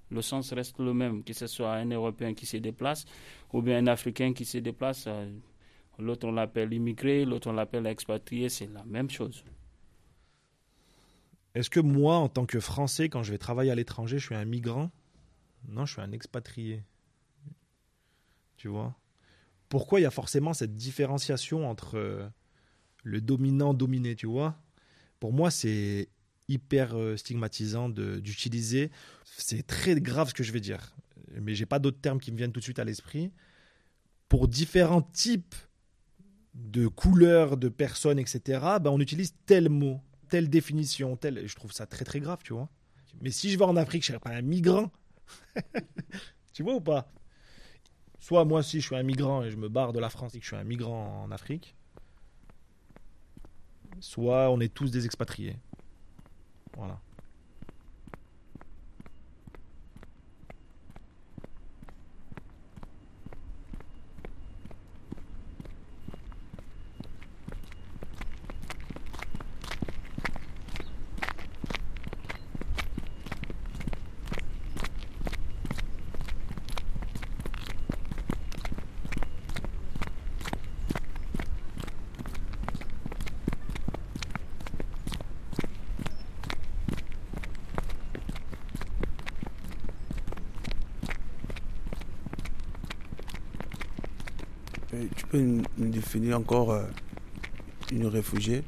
Le 0.09 0.21
sens 0.21 0.53
reste 0.53 0.79
le 0.79 0.93
même, 0.93 1.23
que 1.23 1.33
ce 1.33 1.47
soit 1.47 1.73
un 1.73 1.89
Européen 1.89 2.33
qui 2.33 2.45
se 2.45 2.57
déplace 2.57 3.05
ou 3.51 3.61
bien 3.61 3.77
un 3.79 3.87
Africain 3.87 4.33
qui 4.33 4.45
se 4.45 4.57
déplace. 4.59 5.05
Euh, 5.07 5.29
l'autre, 5.99 6.27
on 6.27 6.31
l'appelle 6.31 6.73
immigré, 6.73 7.25
l'autre, 7.25 7.49
on 7.49 7.53
l'appelle 7.53 7.85
expatrié. 7.87 8.47
C'est 8.47 8.71
la 8.71 8.85
même 8.85 9.09
chose. 9.09 9.43
Est-ce 11.57 11.69
que 11.69 11.79
moi, 11.79 12.17
en 12.17 12.29
tant 12.29 12.45
que 12.45 12.59
Français, 12.59 13.09
quand 13.09 13.23
je 13.23 13.31
vais 13.31 13.37
travailler 13.37 13.71
à 13.71 13.75
l'étranger, 13.75 14.19
je 14.19 14.25
suis 14.25 14.35
un 14.35 14.45
migrant? 14.45 14.91
Non, 15.67 15.85
je 15.85 15.93
suis 15.93 16.01
un 16.01 16.11
expatrié 16.11 16.83
tu 18.57 18.67
vois? 18.67 18.95
Pourquoi 19.69 19.99
il 19.99 20.03
y 20.03 20.07
a 20.07 20.11
forcément 20.11 20.53
cette 20.53 20.75
différenciation 20.75 21.69
entre 21.69 21.97
euh, 21.97 22.27
le 23.03 23.21
dominant 23.21 23.73
dominé, 23.73 24.15
tu 24.15 24.25
vois? 24.25 24.59
Pour 25.19 25.31
moi, 25.31 25.51
c'est 25.51 26.09
hyper 26.49 26.97
euh, 26.97 27.15
stigmatisant 27.15 27.89
d'utiliser. 27.89 28.91
C'est 29.25 29.65
très 29.65 29.99
grave 30.01 30.29
ce 30.29 30.33
que 30.33 30.43
je 30.43 30.51
vais 30.51 30.59
dire, 30.59 30.95
mais 31.41 31.53
j'ai 31.53 31.65
pas 31.65 31.79
d'autres 31.79 31.99
termes 31.99 32.19
qui 32.19 32.31
me 32.31 32.37
viennent 32.37 32.51
tout 32.51 32.59
de 32.59 32.65
suite 32.65 32.79
à 32.79 32.83
l'esprit. 32.83 33.31
Pour 34.29 34.47
différents 34.47 35.01
types 35.01 35.55
de 36.53 36.87
couleurs, 36.87 37.57
de 37.57 37.69
personnes, 37.69 38.19
etc., 38.19 38.59
ben 38.81 38.89
on 38.89 38.99
utilise 38.99 39.35
tel 39.45 39.69
mot, 39.69 40.01
telle 40.29 40.49
définition, 40.49 41.15
tel. 41.15 41.47
Je 41.47 41.55
trouve 41.55 41.71
ça 41.71 41.85
très 41.85 42.05
très 42.05 42.19
grave, 42.19 42.39
tu 42.43 42.53
vois. 42.53 42.69
Mais 43.21 43.31
si 43.31 43.49
je 43.49 43.57
vais 43.57 43.65
en 43.65 43.75
Afrique, 43.75 44.03
je 44.03 44.07
serais 44.07 44.19
pas 44.19 44.31
un 44.31 44.41
migrant. 44.41 44.91
tu 46.53 46.63
vois 46.63 46.75
ou 46.75 46.81
pas? 46.81 47.11
Soit 48.19 48.45
moi, 48.45 48.63
si 48.63 48.81
je 48.81 48.85
suis 48.85 48.95
un 48.95 49.03
migrant 49.03 49.43
et 49.43 49.51
je 49.51 49.57
me 49.57 49.69
barre 49.69 49.93
de 49.93 49.99
la 49.99 50.09
France 50.09 50.35
et 50.35 50.39
que 50.39 50.43
je 50.43 50.49
suis 50.49 50.57
un 50.57 50.63
migrant 50.63 51.23
en 51.23 51.31
Afrique, 51.31 51.75
soit 53.99 54.49
on 54.49 54.59
est 54.59 54.73
tous 54.73 54.91
des 54.91 55.05
expatriés. 55.05 55.57
Voilà. 56.75 56.99
Tu 95.15 95.25
peux 95.27 95.39
nous 95.39 95.89
définir 95.89 96.37
encore 96.37 96.71
euh, 96.71 96.85
une 97.91 98.07
réfugiée? 98.07 98.63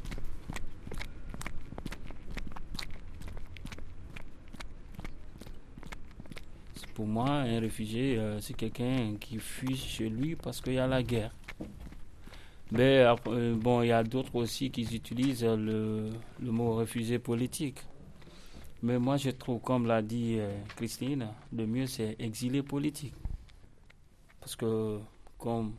Pour 6.93 7.07
moi, 7.07 7.29
un 7.29 7.59
réfugié, 7.59 8.17
euh, 8.17 8.39
c'est 8.41 8.53
quelqu'un 8.55 9.15
qui 9.19 9.39
fuit 9.39 9.77
chez 9.77 10.09
lui 10.09 10.35
parce 10.35 10.59
qu'il 10.59 10.73
y 10.73 10.79
a 10.79 10.87
la 10.87 11.01
guerre. 11.01 11.33
Mais 12.71 13.05
euh, 13.27 13.55
bon, 13.55 13.81
il 13.81 13.87
y 13.87 13.91
a 13.91 14.03
d'autres 14.03 14.35
aussi 14.35 14.69
qui 14.69 14.83
utilisent 14.83 15.43
le, 15.43 16.09
le, 16.39 16.51
mot 16.51 16.75
réfugié 16.75 17.17
politique. 17.17 17.79
Mais 18.83 18.99
moi, 18.99 19.17
je 19.17 19.29
trouve, 19.31 19.61
comme 19.61 19.87
l'a 19.87 20.01
dit 20.01 20.37
Christine, 20.75 21.29
le 21.51 21.65
mieux 21.65 21.87
c'est 21.87 22.15
exilé 22.19 22.61
politique. 22.61 23.13
Parce 24.39 24.55
que, 24.55 24.99
comme 25.37 25.73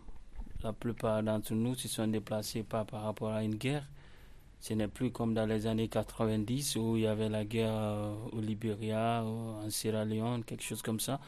la 0.63 0.73
plupart 0.73 1.23
d'entre 1.23 1.55
nous 1.55 1.75
se 1.75 1.89
sont 1.89 2.07
déplacés 2.07 2.63
pas 2.63 2.85
par 2.85 3.03
rapport 3.03 3.33
à 3.33 3.43
une 3.43 3.55
guerre. 3.55 3.87
Ce 4.61 4.75
n'est 4.75 4.89
plus 4.89 5.11
comme 5.11 5.33
dans 5.33 5.47
les 5.47 5.67
années 5.67 5.89
90 5.89 6.77
où 6.77 6.97
il 6.97 7.05
y 7.05 7.07
avait 7.07 7.31
la 7.31 7.45
guerre 7.45 7.73
euh, 7.73 8.15
au 8.33 8.41
Libéria, 8.41 9.25
en 9.25 9.71
Sierra 9.71 10.05
Leone, 10.05 10.45
quelque 10.45 10.63
chose 10.63 10.83
comme 10.83 11.01
ça. 11.01 11.19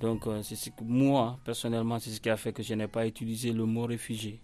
Donc, 0.00 0.26
euh, 0.26 0.42
moi, 0.82 1.38
personnellement, 1.44 1.98
c'est 1.98 2.10
ce 2.10 2.20
qui 2.20 2.30
a 2.30 2.36
fait 2.36 2.52
que 2.52 2.62
je 2.62 2.72
n'ai 2.74 2.88
pas 2.88 3.06
utilisé 3.06 3.52
le 3.52 3.66
mot 3.66 3.84
réfugié. 3.84 4.40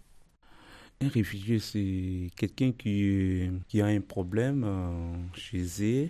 Un 1.00 1.08
réfugié, 1.08 1.58
c'est 1.58 2.30
quelqu'un 2.36 2.72
qui, 2.72 3.50
qui 3.66 3.80
a 3.80 3.86
un 3.86 4.00
problème 4.00 4.64
euh, 4.64 5.14
chez 5.34 5.64
eux 5.80 6.08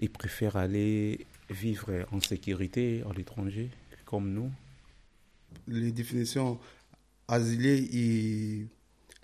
et 0.00 0.08
préfère 0.08 0.56
aller 0.56 1.26
vivre 1.50 2.06
en 2.10 2.20
sécurité 2.20 3.02
à 3.08 3.12
l'étranger, 3.12 3.68
comme 4.06 4.32
nous. 4.32 4.50
Les 5.68 5.92
définitions 5.92 6.58
asilés 7.28 7.88
et 7.92 8.66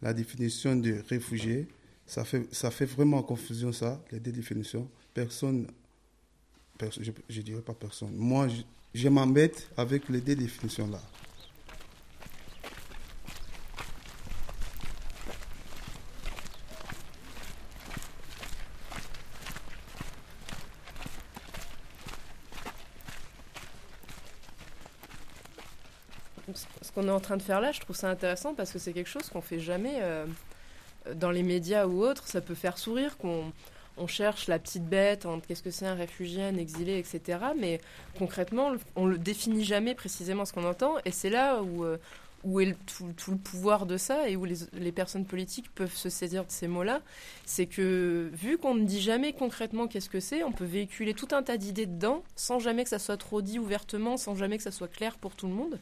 la 0.02 0.12
définition 0.12 0.76
de 0.76 1.02
réfugié, 1.09 1.68
ça 2.06 2.25
fait, 2.25 2.47
ça 2.54 2.71
fait 2.71 2.87
vraiment 2.87 3.23
confusion, 3.23 3.73
ça, 3.73 4.02
les 4.12 4.21
deux 4.21 4.33
définitions. 4.33 4.88
Personne, 5.12 5.66
je 6.80 7.11
ne 7.11 7.42
dirais 7.42 7.62
pas 7.62 7.75
personne. 7.75 8.14
Moi, 8.14 8.49
je, 8.95 9.09
m'embête 9.09 9.68
avec 9.76 10.09
les 10.09 10.21
deux 10.21 10.37
définitions-là. 10.37 11.00
Ce 26.55 26.93
qu'on 26.93 27.09
est 27.09 27.11
en 27.11 27.21
train 27.21 27.37
de 27.37 27.43
faire 27.43 27.61
là, 27.61 27.73
je 27.73 27.81
trouve 27.81 27.97
ça 27.97 28.09
intéressant 28.09 28.55
parce 28.55 28.73
que 28.73 28.79
c'est 28.79 28.93
quelque 28.93 29.09
chose 29.09 29.29
qu'on 29.29 29.41
fait 29.41 29.59
jamais 29.59 29.99
euh, 30.00 30.26
dans 31.15 31.31
les 31.31 31.43
médias 31.43 31.87
ou 31.87 32.05
autres. 32.05 32.26
Ça 32.29 32.41
peut 32.41 32.55
faire 32.55 32.79
sourire 32.79 33.17
qu'on 33.19 33.53
on 33.99 34.07
cherche 34.07 34.47
la 34.47 34.59
petite 34.59 34.85
bête 34.85 35.26
entre 35.26 35.47
qu'est-ce 35.47 35.62
que 35.62 35.71
c'est 35.71 35.87
un 35.87 35.95
réfugié, 35.95 36.43
un 36.43 36.57
exilé, 36.57 36.99
etc. 36.99 37.38
Mais 37.57 37.81
concrètement, 38.19 38.73
on 38.95 39.07
le 39.07 39.19
définit 39.19 39.65
jamais 39.65 39.95
précisément 39.95 40.45
ce 40.45 40.53
qu'on 40.53 40.67
entend. 40.67 40.97
Et 41.05 41.11
c'est 41.11 41.31
là 41.31 41.62
où, 41.62 41.85
euh, 41.85 41.97
est 42.61 42.76
tout, 42.87 43.31
le 43.31 43.37
pouvoir 43.38 43.87
de 43.87 43.97
ça 43.97 44.29
et 44.29 44.37
où 44.37 44.45
les 44.45 44.93
personnes 44.93 45.25
politiques 45.25 45.71
peuvent 45.75 45.95
se 45.95 46.11
saisir 46.11 46.45
de 46.45 46.50
ces 46.50 46.69
mots-là. 46.69 47.00
C'est 47.45 47.67
que 47.67 48.31
vu 48.35 48.59
qu'on 48.59 48.75
ne 48.75 48.85
dit 48.85 49.00
jamais 49.00 49.33
concrètement 49.33 49.88
qu'est-ce 49.88 50.11
que 50.11 50.21
c'est, 50.21 50.45
on 50.45 50.53
peut 50.53 50.65
véhiculer 50.65 51.15
tout 51.15 51.29
un 51.33 51.43
tas 51.43 51.57
d'idées 51.57 51.87
dedans 51.87 52.23
sans 52.37 52.61
jamais 52.61 52.85
que 52.85 52.91
ça 52.91 52.99
soit 52.99 53.17
trop 53.17 53.43
dit 53.43 53.59
ouvertement, 53.59 54.17
sans 54.17 54.35
jamais 54.35 54.59
que 54.59 54.62
ça 54.62 54.71
soit 54.71 54.88
clair 54.88 55.17
pour 55.17 55.35
tout 55.35 55.47
le 55.47 55.55
monde. 55.55 55.79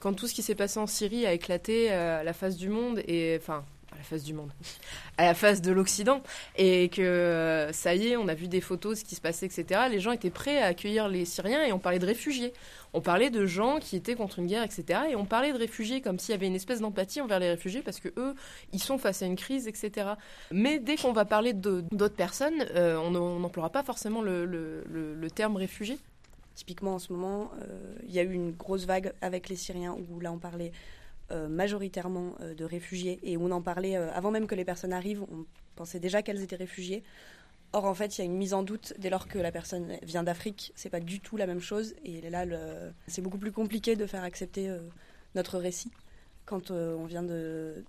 Quand 0.00 0.14
tout 0.14 0.26
ce 0.26 0.34
qui 0.34 0.42
s'est 0.42 0.54
passé 0.54 0.80
en 0.80 0.86
Syrie 0.86 1.26
a 1.26 1.32
éclaté 1.32 1.92
euh, 1.92 2.20
à 2.20 2.24
la 2.24 2.32
face 2.32 2.56
du 2.56 2.68
monde 2.68 3.00
et 3.06 3.36
enfin 3.40 3.64
à 3.92 3.96
la 3.96 4.02
face 4.02 4.22
du 4.22 4.34
monde, 4.34 4.50
à 5.18 5.24
la 5.24 5.34
face 5.34 5.60
de 5.60 5.72
l'Occident, 5.72 6.22
et 6.56 6.88
que 6.88 7.02
euh, 7.02 7.72
ça 7.72 7.94
y 7.94 8.08
est, 8.08 8.16
on 8.16 8.28
a 8.28 8.34
vu 8.34 8.48
des 8.48 8.60
photos, 8.60 9.00
ce 9.00 9.04
qui 9.04 9.14
se 9.14 9.20
passait, 9.20 9.46
etc. 9.46 9.82
Les 9.90 10.00
gens 10.00 10.12
étaient 10.12 10.30
prêts 10.30 10.62
à 10.62 10.66
accueillir 10.66 11.08
les 11.08 11.24
Syriens 11.24 11.64
et 11.64 11.72
on 11.72 11.78
parlait 11.78 11.98
de 11.98 12.06
réfugiés. 12.06 12.52
On 12.92 13.00
parlait 13.00 13.30
de 13.30 13.46
gens 13.46 13.78
qui 13.78 13.96
étaient 13.96 14.14
contre 14.14 14.38
une 14.38 14.46
guerre, 14.46 14.62
etc. 14.62 15.00
Et 15.10 15.16
on 15.16 15.24
parlait 15.24 15.52
de 15.52 15.58
réfugiés 15.58 16.00
comme 16.00 16.18
s'il 16.18 16.32
y 16.32 16.34
avait 16.34 16.46
une 16.46 16.54
espèce 16.54 16.80
d'empathie 16.80 17.20
envers 17.20 17.38
les 17.38 17.50
réfugiés 17.50 17.82
parce 17.82 18.00
que 18.00 18.08
eux, 18.16 18.34
ils 18.72 18.82
sont 18.82 18.98
face 18.98 19.22
à 19.22 19.26
une 19.26 19.36
crise, 19.36 19.68
etc. 19.68 20.10
Mais 20.50 20.78
dès 20.78 20.96
qu'on 20.96 21.12
va 21.12 21.24
parler 21.24 21.52
d'autres 21.52 22.16
personnes, 22.16 22.64
euh, 22.74 22.96
on 22.96 23.10
n'emploiera 23.10 23.70
pas 23.70 23.82
forcément 23.82 24.22
le, 24.22 24.44
le, 24.44 25.30
terme 25.30 25.56
réfugié. 25.56 25.98
Typiquement, 26.60 26.96
en 26.96 26.98
ce 26.98 27.10
moment, 27.10 27.50
euh, 27.62 27.94
il 28.06 28.12
y 28.12 28.18
a 28.18 28.22
eu 28.22 28.34
une 28.34 28.52
grosse 28.52 28.84
vague 28.84 29.14
avec 29.22 29.48
les 29.48 29.56
Syriens 29.56 29.96
où 29.96 30.20
là, 30.20 30.30
on 30.30 30.36
parlait 30.36 30.72
euh, 31.30 31.48
majoritairement 31.48 32.34
euh, 32.42 32.52
de 32.52 32.66
réfugiés 32.66 33.18
et 33.22 33.38
on 33.38 33.50
en 33.50 33.62
parlait 33.62 33.96
avant 33.96 34.30
même 34.30 34.46
que 34.46 34.54
les 34.54 34.66
personnes 34.66 34.92
arrivent, 34.92 35.22
on 35.22 35.46
pensait 35.74 36.00
déjà 36.00 36.20
qu'elles 36.20 36.42
étaient 36.42 36.56
réfugiées. 36.56 37.02
Or, 37.72 37.86
en 37.86 37.94
fait, 37.94 38.18
il 38.18 38.20
y 38.20 38.22
a 38.22 38.24
une 38.26 38.36
mise 38.36 38.52
en 38.52 38.62
doute 38.62 38.92
dès 38.98 39.08
lors 39.08 39.26
que 39.26 39.38
la 39.38 39.50
personne 39.50 39.96
vient 40.02 40.22
d'Afrique. 40.22 40.74
C'est 40.74 40.90
pas 40.90 41.00
du 41.00 41.20
tout 41.20 41.38
la 41.38 41.46
même 41.46 41.60
chose. 41.60 41.94
Et 42.04 42.28
là, 42.28 42.44
c'est 43.06 43.22
beaucoup 43.22 43.38
plus 43.38 43.52
compliqué 43.52 43.96
de 43.96 44.04
faire 44.04 44.22
accepter 44.22 44.70
notre 45.34 45.56
récit 45.56 45.90
quand 46.44 46.72
on 46.72 47.06
vient 47.06 47.24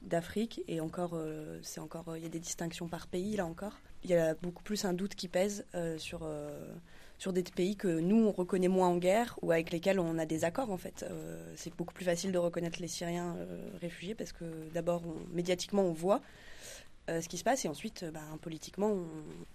d'Afrique. 0.02 0.64
Et 0.70 0.80
encore, 0.80 1.20
c'est 1.62 1.82
encore, 1.82 2.16
il 2.16 2.24
y 2.24 2.26
a 2.26 2.30
des 2.30 2.40
distinctions 2.40 2.88
par 2.88 3.08
pays 3.08 3.36
là 3.36 3.46
encore. 3.46 3.82
Il 4.06 4.12
y 4.12 4.16
a 4.16 4.34
beaucoup 4.36 4.64
plus 4.64 4.86
un 4.86 4.94
doute 4.94 5.16
qui 5.16 5.28
pèse 5.28 5.66
sur 5.98 6.26
sur 7.22 7.34
des 7.34 7.44
pays 7.44 7.76
que 7.76 8.00
nous, 8.00 8.26
on 8.26 8.32
reconnaît 8.32 8.68
moins 8.68 8.88
en 8.88 8.98
guerre 8.98 9.38
ou 9.44 9.52
avec 9.52 9.70
lesquels 9.70 10.00
on 10.00 10.18
a 10.18 10.26
des 10.26 10.44
accords, 10.44 10.72
en 10.72 10.78
fait. 10.78 11.06
Euh, 11.08 11.54
c'est 11.56 11.72
beaucoup 11.76 11.94
plus 11.94 12.04
facile 12.04 12.32
de 12.32 12.40
reconnaître 12.40 12.82
les 12.82 12.88
Syriens 12.88 13.36
euh, 13.38 13.70
réfugiés 13.80 14.16
parce 14.16 14.32
que 14.32 14.44
d'abord, 14.74 15.04
médiatiquement, 15.32 15.84
on 15.84 15.92
voit 15.92 16.24
euh, 17.12 17.22
ce 17.22 17.30
qui 17.30 17.38
se 17.38 17.44
passe 17.44 17.64
et 17.64 17.68
ensuite, 17.68 18.06
bah, 18.12 18.24
politiquement, 18.42 18.98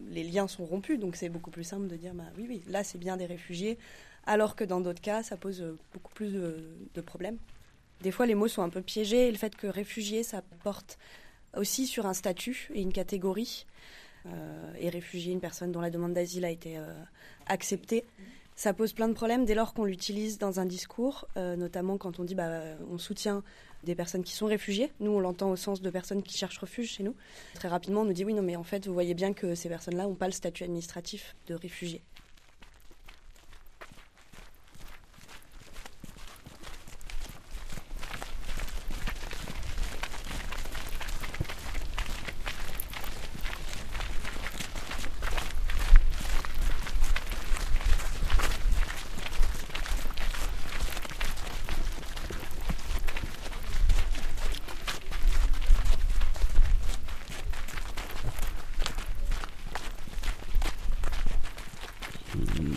les 0.00 0.22
liens 0.22 0.46
sont 0.46 0.64
rompus. 0.64 1.00
Donc 1.00 1.16
c'est 1.16 1.28
beaucoup 1.28 1.50
plus 1.50 1.64
simple 1.64 1.88
de 1.88 1.96
dire, 1.96 2.14
bah, 2.14 2.30
oui, 2.38 2.46
oui, 2.48 2.62
là, 2.68 2.84
c'est 2.84 2.98
bien 2.98 3.16
des 3.16 3.26
réfugiés, 3.26 3.78
alors 4.26 4.54
que 4.54 4.62
dans 4.62 4.80
d'autres 4.80 5.02
cas, 5.02 5.24
ça 5.24 5.36
pose 5.36 5.64
beaucoup 5.92 6.14
plus 6.14 6.34
de, 6.34 7.00
problèmes. 7.00 7.38
Des 8.00 8.12
fois, 8.12 8.26
les 8.26 8.36
mots 8.36 8.46
sont 8.46 8.62
un 8.62 8.70
peu 8.70 8.80
piégés 8.80 9.26
et 9.26 9.32
le 9.32 9.38
fait 9.38 9.56
que 9.56 9.66
réfugié, 9.66 10.22
ça 10.22 10.40
porte 10.62 10.98
aussi 11.56 11.88
sur 11.88 12.06
un 12.06 12.14
statut 12.14 12.68
et 12.74 12.82
une 12.82 12.92
catégorie. 12.92 13.66
Et 14.78 14.88
réfugié, 14.88 15.32
une 15.32 15.40
personne 15.40 15.72
dont 15.72 15.80
la 15.80 15.90
demande 15.90 16.14
d'asile 16.14 16.44
a 16.44 16.50
été 16.50 16.78
accepté. 17.46 18.04
Ça 18.58 18.72
pose 18.72 18.94
plein 18.94 19.06
de 19.06 19.12
problèmes 19.12 19.44
dès 19.44 19.54
lors 19.54 19.74
qu'on 19.74 19.84
l'utilise 19.84 20.38
dans 20.38 20.60
un 20.60 20.64
discours, 20.64 21.28
euh, 21.36 21.56
notamment 21.56 21.98
quand 21.98 22.18
on 22.18 22.24
dit 22.24 22.34
bah, 22.34 22.62
on 22.90 22.96
soutient 22.96 23.42
des 23.84 23.94
personnes 23.94 24.24
qui 24.24 24.32
sont 24.32 24.46
réfugiées. 24.46 24.90
Nous, 24.98 25.10
on 25.10 25.20
l'entend 25.20 25.50
au 25.50 25.56
sens 25.56 25.82
de 25.82 25.90
personnes 25.90 26.22
qui 26.22 26.38
cherchent 26.38 26.56
refuge 26.56 26.88
chez 26.88 27.02
nous. 27.02 27.14
Très 27.52 27.68
rapidement, 27.68 28.00
on 28.00 28.04
nous 28.06 28.14
dit 28.14 28.24
oui, 28.24 28.32
non, 28.32 28.42
mais 28.42 28.56
en 28.56 28.64
fait, 28.64 28.86
vous 28.86 28.94
voyez 28.94 29.12
bien 29.12 29.34
que 29.34 29.54
ces 29.54 29.68
personnes-là 29.68 30.04
n'ont 30.04 30.14
pas 30.14 30.26
le 30.26 30.32
statut 30.32 30.64
administratif 30.64 31.36
de 31.48 31.54
réfugiés. 31.54 32.00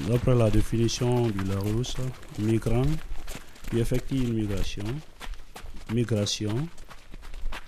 D'après 0.10 0.34
la 0.34 0.49
définition 0.60 1.28
du 1.30 1.42
Larousse, 1.46 1.96
migrant 2.38 2.90
qui 3.70 3.80
effectue 3.80 4.16
une 4.28 4.34
migration, 4.34 4.84
migration, 5.94 6.56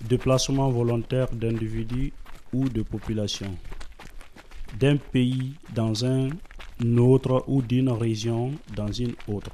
déplacement 0.02 0.68
volontaire 0.70 1.28
d'individus 1.32 2.12
ou 2.52 2.68
de 2.68 2.82
populations 2.82 3.54
d'un 4.78 4.98
pays 4.98 5.54
dans 5.74 6.04
un 6.04 6.28
autre 6.98 7.44
ou 7.46 7.62
d'une 7.62 7.88
région 8.06 8.52
dans 8.76 8.92
une 8.92 9.14
autre, 9.26 9.52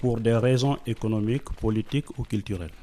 pour 0.00 0.18
des 0.18 0.34
raisons 0.48 0.76
économiques, 0.94 1.50
politiques 1.60 2.10
ou 2.18 2.24
culturelles. 2.24 2.76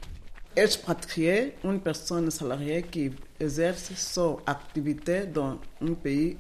Expatrié, 0.56 1.56
une 1.66 1.82
personne 1.82 2.32
salariée 2.32 2.84
qui 2.84 3.12
exerce 3.38 3.92
son 3.96 4.40
activité 4.46 5.26
dans 5.26 5.58
un 5.82 5.94
pays 6.06 6.38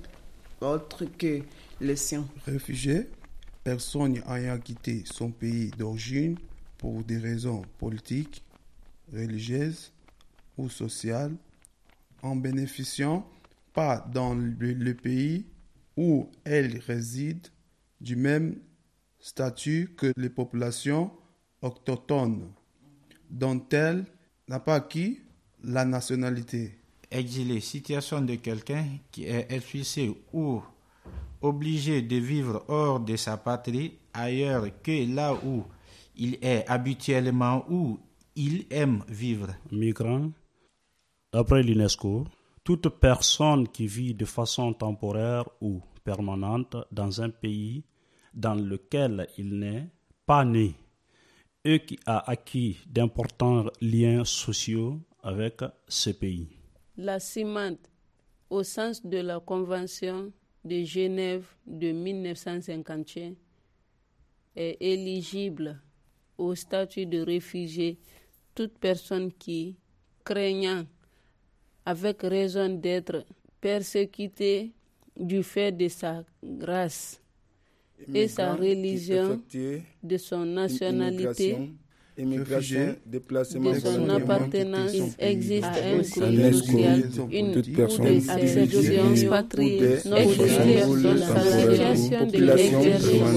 autre 0.62 1.06
que 1.06 1.42
les 1.82 1.96
siens. 1.96 2.28
Réfugié, 2.46 3.10
personne 3.64 4.22
ayant 4.30 4.60
quitté 4.60 5.04
son 5.06 5.32
pays 5.32 5.72
d'origine 5.72 6.38
pour 6.78 7.04
des 7.04 7.18
raisons 7.18 7.64
politiques, 7.80 8.44
religieuses 9.14 9.92
ou 10.58 10.70
sociales, 10.70 11.36
en 12.22 12.36
bénéficiant 12.36 13.28
pas 13.74 14.00
dans 14.14 14.34
le, 14.34 14.94
pays 14.94 15.46
où 15.98 16.30
elle 16.44 16.80
réside 16.80 17.48
du 18.00 18.16
même 18.16 18.56
statut 19.20 19.94
que 19.98 20.14
les 20.16 20.30
populations 20.30 21.12
autochtones, 21.62 22.52
dont 23.30 23.64
elle 23.72 24.06
n'a 24.48 24.60
pas 24.60 24.76
acquis 24.76 25.20
la 25.64 25.84
nationalité. 25.86 26.78
Exilé, 27.16 27.62
situation 27.62 28.22
de 28.22 28.36
quelqu'un 28.36 28.86
qui 29.10 29.24
est 29.24 29.50
expulsé 29.50 30.14
ou 30.34 30.62
obligé 31.42 32.02
de 32.02 32.18
vivre 32.18 32.66
hors 32.68 33.00
de 33.00 33.16
sa 33.16 33.38
patrie, 33.38 33.94
ailleurs 34.14 34.66
que 34.84 35.16
là 35.16 35.34
où 35.34 35.64
il 36.18 36.38
est 36.42 36.66
habituellement, 36.68 37.64
où 37.70 37.98
il 38.36 38.66
aime 38.70 39.02
vivre. 39.08 39.48
Migrant, 39.72 40.32
d'après 41.32 41.64
l'UNESCO, 41.64 42.26
toute 42.66 42.90
personne 42.90 43.70
qui 43.70 43.88
vit 43.88 44.14
de 44.14 44.26
façon 44.26 44.74
temporaire 44.74 45.46
ou 45.62 45.82
permanente 46.04 46.76
dans 46.92 47.22
un 47.22 47.30
pays 47.30 47.86
dans 48.34 48.56
lequel 48.56 49.30
il 49.38 49.58
n'est 49.58 49.88
pas 50.26 50.44
né 50.44 50.76
et 51.64 51.80
qui 51.86 51.98
a 52.06 52.30
acquis 52.30 52.78
d'importants 52.86 53.68
liens 53.80 54.26
sociaux 54.26 55.00
avec 55.24 55.62
ce 55.88 56.10
pays. 56.10 56.50
La 56.98 57.20
CIMAD, 57.20 57.78
au 58.50 58.64
sens 58.64 59.06
de 59.06 59.18
la 59.18 59.40
Convention 59.40 60.32
de 60.64 60.84
Genève 60.84 61.46
de 61.68 61.92
1951 61.92 63.34
est 64.56 64.78
éligible 64.80 65.82
au 66.38 66.56
statut 66.56 67.06
de 67.06 67.20
réfugié. 67.20 68.00
Toute 68.54 68.78
personne 68.78 69.32
qui 69.34 69.76
craignant 70.24 70.86
avec 71.86 72.22
raison 72.22 72.70
d'être 72.70 73.26
persécuté 73.60 74.72
du 75.18 75.44
fait 75.44 75.74
de 75.74 75.90
sa 75.90 76.24
grâce 76.44 77.22
et 78.14 78.28
sa 78.28 78.56
religion, 78.56 79.42
de 80.04 80.18
son 80.18 80.46
nationalité, 80.46 81.72
immigration, 82.18 82.96
déplacement 83.06 83.72
de 83.74 83.80
son 83.80 84.10
appartenance, 84.10 84.94
il 84.94 85.14
existe 85.20 85.66
un 85.66 86.04
social, 86.04 87.04
une 87.32 87.52
la 90.06 90.28
situation 91.38 92.26
de 92.26 92.38
l'exercice 92.38 93.36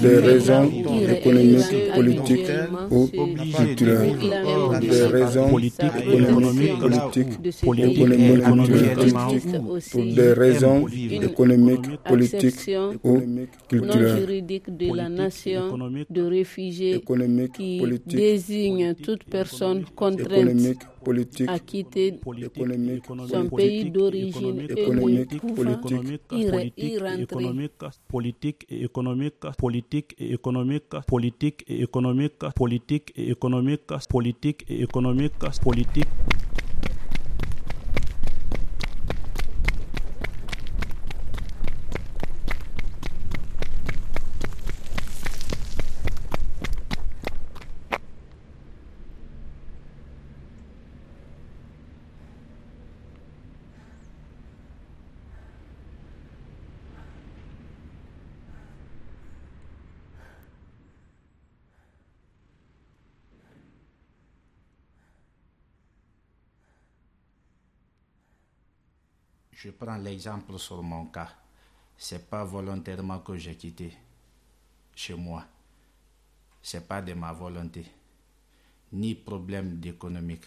des 0.00 0.16
raisons 0.18 0.70
économiques, 1.10 1.92
politiques 1.94 2.47
ou 2.90 3.06
culturelles. 3.06 4.16
Pour 4.44 4.78
des 4.80 5.06
raisons 5.06 5.58
économiques, 5.58 6.78
politiques, 6.78 7.38
économiques, 7.44 8.42
pour 9.90 10.04
des 10.04 10.32
raisons 10.32 10.86
économiques, 10.88 11.86
politiques 12.06 12.70
ou 13.04 13.20
culturelles. 13.68 14.18
juridique 14.20 14.76
de 14.76 14.94
la 14.94 15.08
nation 15.08 15.78
de 16.10 16.22
réfugiés 16.22 17.02
qui 17.54 17.82
désigne 18.06 18.94
toute 18.94 19.24
personne 19.24 19.84
contrainte 19.94 20.78
à 21.48 21.58
quitter 21.58 22.18
son 23.28 23.48
pays 23.50 23.90
d'origine 23.90 24.66
politique 24.66 25.42
et 26.76 27.22
économique, 27.22 27.78
politique 28.08 28.66
et 28.68 28.82
économique, 28.84 29.40
politique 29.58 30.16
et 30.18 30.32
économique, 30.32 30.84
politique 31.16 31.64
et 31.68 31.82
économique, 33.40 33.86
politique 34.08 34.64
et 34.68 34.82
économique, 34.82 35.32
politique. 35.62 36.06
Prends 69.78 69.96
l'exemple 69.96 70.58
sur 70.58 70.82
mon 70.82 71.06
cas. 71.06 71.30
C'est 71.96 72.28
pas 72.28 72.44
volontairement 72.44 73.20
que 73.20 73.36
j'ai 73.36 73.56
quitté 73.56 73.92
chez 74.94 75.14
moi. 75.14 75.44
C'est 76.62 76.86
pas 76.86 77.00
de 77.02 77.14
ma 77.14 77.32
volonté. 77.32 77.84
Ni 78.92 79.14
problème 79.14 79.78
d'économique. 79.78 80.44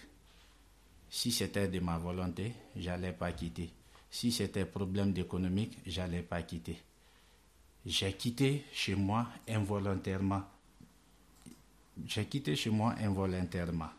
Si 1.10 1.32
c'était 1.32 1.68
de 1.68 1.80
ma 1.80 1.98
volonté, 1.98 2.54
j'allais 2.76 3.12
pas 3.14 3.32
quitter. 3.32 3.70
Si 4.10 4.32
c'était 4.32 4.66
problème 4.66 5.14
d'économique, 5.14 5.78
j'allais 5.86 6.22
pas 6.22 6.42
quitter. 6.42 6.78
J'ai 7.86 8.14
quitté 8.14 8.66
chez 8.72 8.96
moi 8.96 9.28
involontairement. 9.48 10.44
J'ai 12.06 12.26
quitté 12.26 12.56
chez 12.56 12.70
moi 12.70 12.96
involontairement. 13.00 13.90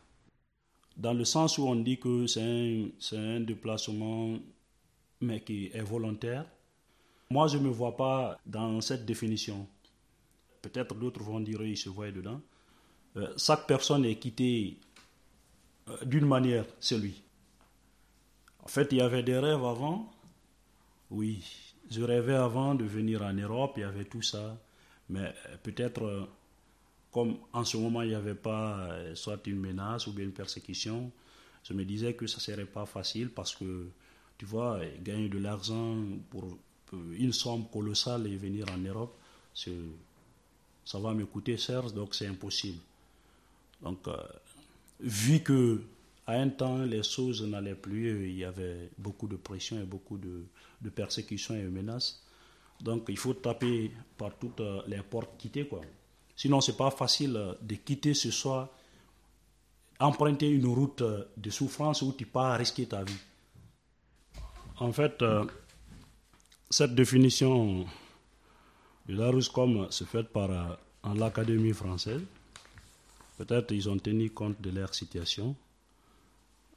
Dans 0.97 1.15
le 1.15 1.25
sens 1.25 1.59
où 1.59 1.67
on 1.67 1.77
dit 1.77 1.99
que 1.99 2.27
c'est 2.27 2.43
un, 2.43 3.19
un 3.19 3.41
déplacement 3.41 4.39
mais 5.23 5.41
qui 5.41 5.71
est 5.73 5.81
volontaire. 5.83 6.45
Moi, 7.31 7.49
je 7.49 7.57
ne 7.57 7.65
me 7.65 7.69
vois 7.71 7.97
pas 7.97 8.39
dans 8.45 8.81
cette 8.81 9.07
définition. 9.07 9.67
Peut-être 10.61 10.95
d'autres 10.95 11.23
vont 11.23 11.41
dire 11.41 11.59
qu'ils 11.59 11.79
se 11.79 11.89
voient 11.89 12.11
dedans. 12.11 12.41
Euh, 13.17 13.33
chaque 13.37 13.67
personne 13.67 14.05
est 14.05 14.17
quittée 14.17 14.79
euh, 15.89 16.05
d'une 16.05 16.27
manière, 16.27 16.65
c'est 16.81 16.99
lui. 16.99 17.23
En 18.63 18.69
fait, 18.69 18.89
il 18.93 18.99
y 18.99 19.01
avait 19.01 19.23
des 19.23 19.39
rêves 19.39 19.65
avant. 19.65 20.13
Oui, 21.11 21.45
je 21.91 22.03
rêvais 22.03 22.35
avant 22.35 22.75
de 22.75 22.85
venir 22.85 23.23
en 23.23 23.33
Europe, 23.33 23.75
il 23.77 23.81
y 23.81 23.85
avait 23.85 24.05
tout 24.05 24.23
ça. 24.23 24.57
Mais 25.09 25.21
euh, 25.21 25.57
peut-être, 25.63 26.29
comme 27.11 27.39
en 27.53 27.65
ce 27.65 27.77
moment, 27.77 28.03
il 28.03 28.09
n'y 28.11 28.15
avait 28.15 28.35
pas 28.35 28.89
soit 29.15 29.47
une 29.47 29.59
menace 29.59 30.07
ou 30.07 30.13
bien 30.13 30.25
une 30.25 30.33
persécution, 30.33 31.11
je 31.65 31.75
me 31.75 31.85
disais 31.85 32.15
que 32.15 32.27
ça 32.27 32.37
ne 32.37 32.41
serait 32.41 32.67
pas 32.67 32.87
facile 32.87 33.31
parce 33.31 33.55
que 33.55 33.89
tu 34.43 34.47
vois, 34.47 34.81
gagner 35.05 35.29
de 35.29 35.39
l'argent 35.39 35.95
pour 36.29 36.59
une 37.13 37.33
somme 37.33 37.65
colossale 37.73 38.27
et 38.27 38.35
venir 38.37 38.67
en 38.75 38.79
Europe, 38.79 39.17
ça 39.55 40.99
va 40.99 41.15
me 41.15 41.27
coûter 41.27 41.57
cher, 41.57 41.89
donc 41.93 42.13
c'est 42.17 42.27
impossible. 42.27 42.81
Donc, 43.81 44.09
euh, 44.09 44.17
vu 44.99 45.39
que 45.45 45.83
à 46.27 46.33
un 46.33 46.49
temps 46.49 46.79
les 46.79 47.05
choses 47.05 47.45
n'allaient 47.45 47.77
plus, 47.77 48.31
il 48.31 48.37
y 48.37 48.45
avait 48.45 48.91
beaucoup 48.99 49.29
de 49.29 49.37
pression 49.37 49.81
et 49.81 49.85
beaucoup 49.85 50.19
de, 50.19 50.91
persécutions 50.91 51.55
et 51.55 51.63
de 51.63 51.69
menaces. 51.69 52.21
Donc, 52.81 53.05
il 53.11 53.19
faut 53.19 53.35
taper 53.35 53.93
par 54.19 54.37
toutes 54.41 54.59
euh, 54.59 54.83
les 54.89 55.03
portes 55.03 55.39
quitter, 55.39 55.69
quoi. 55.69 55.83
Sinon, 56.35 56.61
c'est 56.61 56.77
pas 56.77 56.91
facile 56.91 57.37
euh, 57.37 57.55
de 57.63 57.77
quitter 57.77 58.13
ce 58.13 58.33
soir, 58.33 58.71
emprunter 60.01 60.49
une 60.49 60.67
route 60.67 61.05
de 61.37 61.51
souffrance 61.51 62.03
où 62.03 62.13
tu 62.13 62.27
pas 62.27 62.57
risquer 62.57 62.87
ta 62.87 63.05
vie. 63.05 63.21
En 64.83 64.91
fait, 64.93 65.23
euh, 65.23 65.45
cette 66.69 66.97
définition 66.97 67.87
de 69.07 69.15
la 69.15 69.31
comme 69.55 69.87
se 69.93 70.03
fait 70.03 70.25
par 70.25 70.51
euh, 70.51 71.15
l'Académie 71.15 71.73
française. 71.73 72.21
Peut-être 73.39 73.71
ils 73.71 73.89
ont 73.89 73.97
tenu 73.99 74.31
compte 74.31 74.61
de 74.61 74.71
leur 74.71 74.93
situation. 74.93 75.55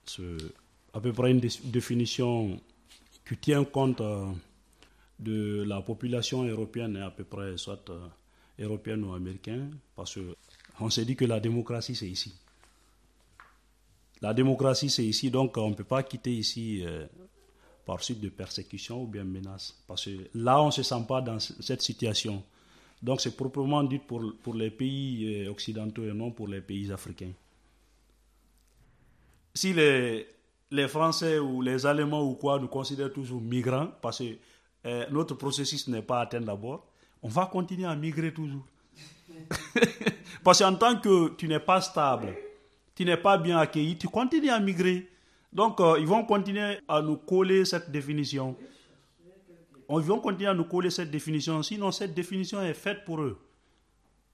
C'est 0.06 0.38
à 0.94 1.00
peu 1.00 1.13
près 1.13 1.32
une 1.32 1.39
définition 1.39 2.62
qui 3.28 3.38
tient 3.38 3.63
compte 3.65 4.02
euh, 4.02 4.28
de 5.18 5.63
la 5.63 5.82
population 5.82 6.44
européenne 6.44 6.98
à 6.98 7.10
peu 7.10 7.24
près 7.24 7.58
soit 7.58 7.89
européenne 8.60 9.04
ou 9.04 9.13
américaine, 9.15 9.76
parce 9.96 10.20
qu'on 10.78 10.91
s'est 10.91 11.06
dit 11.06 11.15
que 11.15 11.26
la 11.26 11.39
démocratie 11.39 11.96
c'est 11.96 12.08
ici. 12.08 12.36
La 14.22 14.32
démocratie 14.36 14.91
c'est 14.91 15.06
ici, 15.06 15.32
donc 15.32 15.58
on 15.58 15.72
ne 15.72 15.74
peut 15.76 15.84
pas 15.84 16.04
quitter 16.04 16.34
ici 16.36 16.86
par 17.86 18.04
suite 18.04 18.19
de 18.19 18.30
persécution 18.30 19.04
ou 19.04 19.08
bien 19.08 19.24
menace. 19.24 19.78
Parce 19.88 20.06
que 20.06 20.30
là, 20.34 20.62
on 20.62 20.67
ne 20.67 20.71
se 20.71 20.84
sent 20.84 21.06
pas 21.08 21.21
dans 21.21 21.39
cette 21.39 21.82
situation. 21.82 22.43
Donc 23.02 23.21
c'est 23.21 23.36
proprement 23.36 23.84
dit 23.84 24.00
pour, 24.00 24.34
pour 24.41 24.56
les 24.56 24.71
pays 24.71 25.43
euh, 25.45 25.52
occidentaux 25.52 26.04
et 26.04 26.13
non 26.13 26.32
pour 26.32 26.48
les 26.48 26.62
pays 26.62 26.91
africains. 26.91 27.34
Si 29.54 29.74
les, 29.74 30.28
les 30.71 30.88
Français 30.88 31.38
ou 31.39 31.62
les 31.62 31.86
Allemands 31.86 32.24
ou 32.24 32.34
quoi 32.34 32.60
nous 32.60 32.67
considèrent 32.67 33.13
toujours 33.13 33.41
migrants, 33.41 33.89
parce 34.02 34.19
que 34.19 34.38
euh, 34.86 35.06
notre 35.12 35.36
processus 35.36 35.88
n'est 35.88 36.02
pas 36.02 36.21
atteint 36.21 36.41
d'abord, 36.41 36.88
on 37.21 37.28
va 37.28 37.45
continuer 37.45 37.86
à 37.86 37.95
migrer 37.95 38.34
toujours. 38.34 38.65
parce 40.43 40.60
qu'en 40.60 40.76
tant 40.76 41.00
que 41.00 41.36
tu 41.36 41.48
n'es 41.48 41.60
pas 41.60 41.82
stable, 41.82 42.36
tu 42.95 43.06
n'es 43.06 43.17
pas 43.17 43.38
bien 43.38 43.58
accueilli, 43.58 43.98
tu 43.98 44.08
continues 44.08 44.50
à 44.50 44.60
migrer. 44.60 45.10
Donc, 45.56 45.80
euh, 45.80 45.96
ils 46.02 46.06
vont 46.06 46.26
continuer 46.26 46.80
à 46.86 47.02
nous 47.02 47.15
coller 47.15 47.63
cette 47.63 47.89
définition. 47.89 48.58
Ils 49.89 49.96
vont 50.00 50.20
continuer 50.20 50.50
à 50.50 50.54
nous 50.54 50.65
coller 50.65 50.89
cette 50.89 51.10
définition. 51.10 51.63
Sinon, 51.63 51.94
cette 51.94 52.13
définition 52.13 52.62
est 52.62 52.74
faite 52.74 53.06
pour 53.06 53.22
eux. 53.22 53.39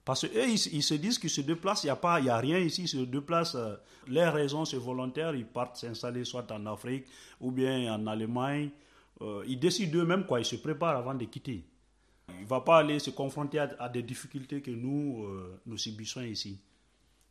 Parce 0.04 0.26
qu'eux, 0.26 0.48
ils, 0.48 0.58
se 0.82 0.94
disent 0.94 1.20
qu'ils 1.20 1.30
se 1.30 1.42
déplacent, 1.42 1.84
il 1.84 1.86
n'y 1.86 1.90
a, 1.90 1.96
pas, 1.96 2.14
a 2.14 2.38
rien 2.38 2.58
ici, 2.58 2.82
ils 2.82 2.88
se 2.88 2.96
déplacent. 2.96 3.54
Euh, 3.54 3.76
les 4.08 4.24
raisons, 4.24 4.64
c'est 4.64 4.78
volontaire, 4.78 5.32
ils 5.36 5.46
partent 5.46 5.76
s'installer 5.76 6.24
soit 6.24 6.50
en 6.50 6.66
Afrique 6.66 7.04
ou 7.40 7.52
bien 7.52 7.94
en 7.94 8.04
Allemagne. 8.08 8.70
Euh, 9.20 9.44
ils 9.46 9.60
décident 9.60 10.00
eux-mêmes, 10.00 10.26
quoi, 10.26 10.40
ils 10.40 10.44
se 10.44 10.56
préparent 10.56 10.96
avant 10.96 11.14
de 11.14 11.24
quitter. 11.26 11.62
Il 12.30 12.40
ne 12.40 12.46
va 12.46 12.62
pas 12.62 12.78
aller 12.78 12.98
se 12.98 13.10
confronter 13.10 13.60
à, 13.60 13.88
des 13.88 14.02
difficultés 14.02 14.60
que 14.60 14.72
nous, 14.72 15.24
nous 15.66 15.78
subissons 15.78 16.22
ici. 16.22 16.58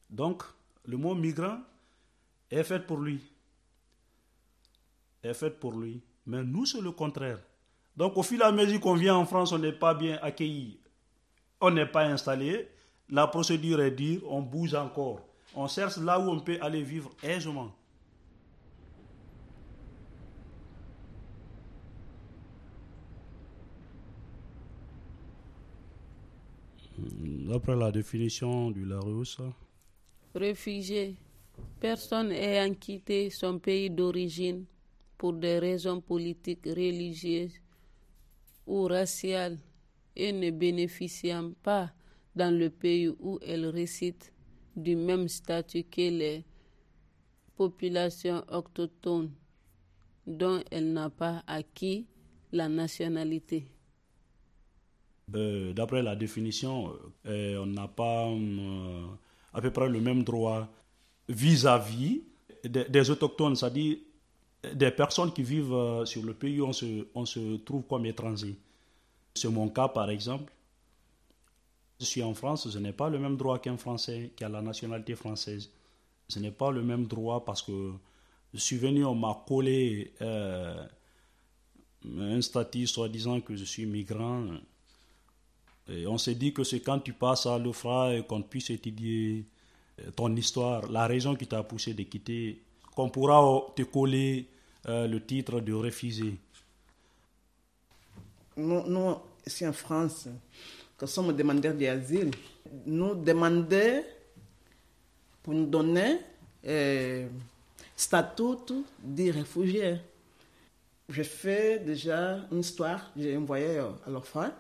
Donc, 0.10 0.44
le 0.86 0.96
mot 0.96 1.14
migrant 1.14 1.58
est 2.50 2.64
fait 2.64 2.86
pour 2.86 3.00
lui 3.00 3.20
est 5.24 5.34
faite 5.34 5.60
pour 5.60 5.74
lui. 5.74 6.02
Mais 6.26 6.44
nous, 6.44 6.66
c'est 6.66 6.82
le 6.82 6.92
contraire. 6.92 7.40
Donc, 7.96 8.18
au 8.18 8.24
fil 8.24 8.40
et 8.40 8.44
à 8.44 8.52
mesure 8.52 8.80
qu'on 8.80 8.96
vient 8.96 9.16
en 9.16 9.26
France, 9.26 9.52
on 9.52 9.60
n'est 9.60 9.74
pas 9.74 9.94
bien 9.94 10.18
accueilli, 10.22 10.80
on 11.60 11.72
n'est 11.72 11.86
pas 11.86 12.06
installé. 12.06 12.70
La 13.10 13.28
procédure 13.28 13.82
est 13.82 13.92
dure, 13.92 14.22
on 14.32 14.42
bouge 14.42 14.74
encore. 14.74 15.28
On 15.56 15.68
cherche 15.68 15.98
là 15.98 16.20
où 16.20 16.30
on 16.30 16.40
peut 16.40 16.58
aller 16.62 16.82
vivre 16.82 17.12
aisément. 17.22 17.76
D'après 26.98 27.76
la 27.76 27.92
définition 27.92 28.72
du 28.72 28.86
Larousse, 28.86 29.42
réfugié, 30.36 31.16
personne 31.80 32.32
ayant 32.32 32.74
quitté 32.74 33.30
son 33.30 33.60
pays 33.60 33.90
d'origine 33.90 34.66
pour 35.22 35.34
des 35.34 35.60
raisons 35.60 36.02
politiques, 36.02 36.66
religieuses 36.66 37.54
ou 38.66 38.86
raciales 38.88 39.60
et 40.16 40.32
ne 40.34 40.50
bénéficiant 40.50 41.52
pas 41.62 41.92
dans 42.36 42.50
le 42.58 42.72
pays 42.72 43.08
où 43.08 43.38
elle 43.46 43.68
réside 43.68 44.16
du 44.76 44.96
même 44.96 45.28
statut 45.28 45.84
que 45.84 46.02
les 46.10 46.44
populations 47.56 48.44
autochtones 48.52 49.30
dont 50.26 50.60
elle 50.72 50.92
n'a 50.92 51.12
pas 51.12 51.44
acquis 51.46 52.08
la 52.52 52.68
nationalité. 52.68 53.68
Euh, 55.36 55.72
d'après 55.74 56.02
la 56.02 56.16
définition, 56.16 56.94
euh, 57.28 57.58
on 57.60 57.68
n'a 57.68 57.88
pas 57.88 58.28
euh, 58.28 59.06
à 59.54 59.62
peu 59.62 59.70
près 59.70 59.88
le 59.88 60.02
même 60.02 60.24
droit 60.24 60.68
vis-à-vis 61.30 62.24
des, 62.64 63.10
autochtones, 63.12 63.56
c'est-à-dire 63.56 63.98
des 64.74 64.92
personnes 64.92 65.34
qui 65.34 65.44
vivent 65.44 66.06
sur 66.06 66.24
le 66.24 66.34
pays 66.34 66.62
où 66.62 66.66
on 66.66 66.74
se, 66.74 67.08
on 67.16 67.26
se 67.26 67.58
trouve 67.58 67.84
comme 67.84 68.06
étranger. 68.06 68.56
C'est 69.34 69.50
mon 69.50 69.70
cas 69.70 69.88
par 69.88 70.10
exemple. 70.10 70.52
Je 72.00 72.06
suis 72.06 72.24
en 72.24 72.34
France, 72.34 72.70
je 72.70 72.80
n'ai 72.80 72.94
pas 72.94 73.10
le 73.10 73.20
même 73.20 73.38
droit 73.38 73.60
qu'un 73.60 73.78
Français 73.78 74.32
qui 74.36 74.44
a 74.44 74.50
la 74.50 74.62
nationalité 74.62 75.16
française. 75.16 75.70
Je 76.30 76.40
n'ai 76.40 76.52
pas 76.52 76.72
le 76.72 76.82
même 76.82 77.06
droit 77.06 77.46
parce 77.46 77.62
que 77.62 77.94
je 78.54 78.60
suis 78.60 78.78
venu, 78.78 79.06
on 79.06 79.16
m'a 79.16 79.44
collé 79.48 80.14
un 80.20 80.82
statut 82.42 82.88
soi-disant 82.88 83.42
que 83.42 83.56
je 83.56 83.64
suis 83.64 83.86
migrant. 83.86 84.46
Et 85.88 86.08
on 86.08 86.18
s'est 86.18 86.36
dit 86.36 86.54
que 86.54 86.64
c'est 86.64 86.80
quand 86.80 87.00
tu 87.00 87.14
passes 87.14 87.46
à 87.46 87.58
l'OFRA 87.58 88.22
qu'on 88.28 88.42
puisse 88.42 88.70
étudier 88.70 89.46
euh, 90.00 90.12
ton 90.12 90.34
histoire, 90.36 90.90
la 90.90 91.08
raison 91.08 91.36
qui 91.36 91.48
t'a 91.48 91.64
poussé 91.64 91.94
de 91.94 92.04
quitter, 92.04 92.62
qu'on 92.96 93.10
pourra 93.10 93.68
te 93.76 93.84
coller 93.84 94.48
euh, 94.88 95.08
le 95.08 95.24
titre 95.24 95.60
de 95.60 95.74
réfugié. 95.74 96.38
Nous, 98.58 98.84
nous, 98.88 99.16
ici 99.46 99.66
en 99.66 99.74
France, 99.74 100.28
que 100.98 101.06
sommes 101.06 101.34
demandeurs 101.36 101.74
d'asile, 101.74 102.32
nous 102.86 103.16
demandons 103.16 104.04
pour 105.42 105.54
nous 105.54 105.66
donner 105.66 106.18
euh, 106.66 107.28
statut 107.96 108.84
de 109.04 109.32
réfugié. 109.32 109.98
J'ai 111.10 111.24
fait 111.24 111.80
déjà 111.80 112.46
une 112.52 112.60
histoire, 112.60 113.12
j'ai 113.18 113.36
envoyé 113.36 113.80
à 113.80 114.10
l'OFRA. 114.10 114.52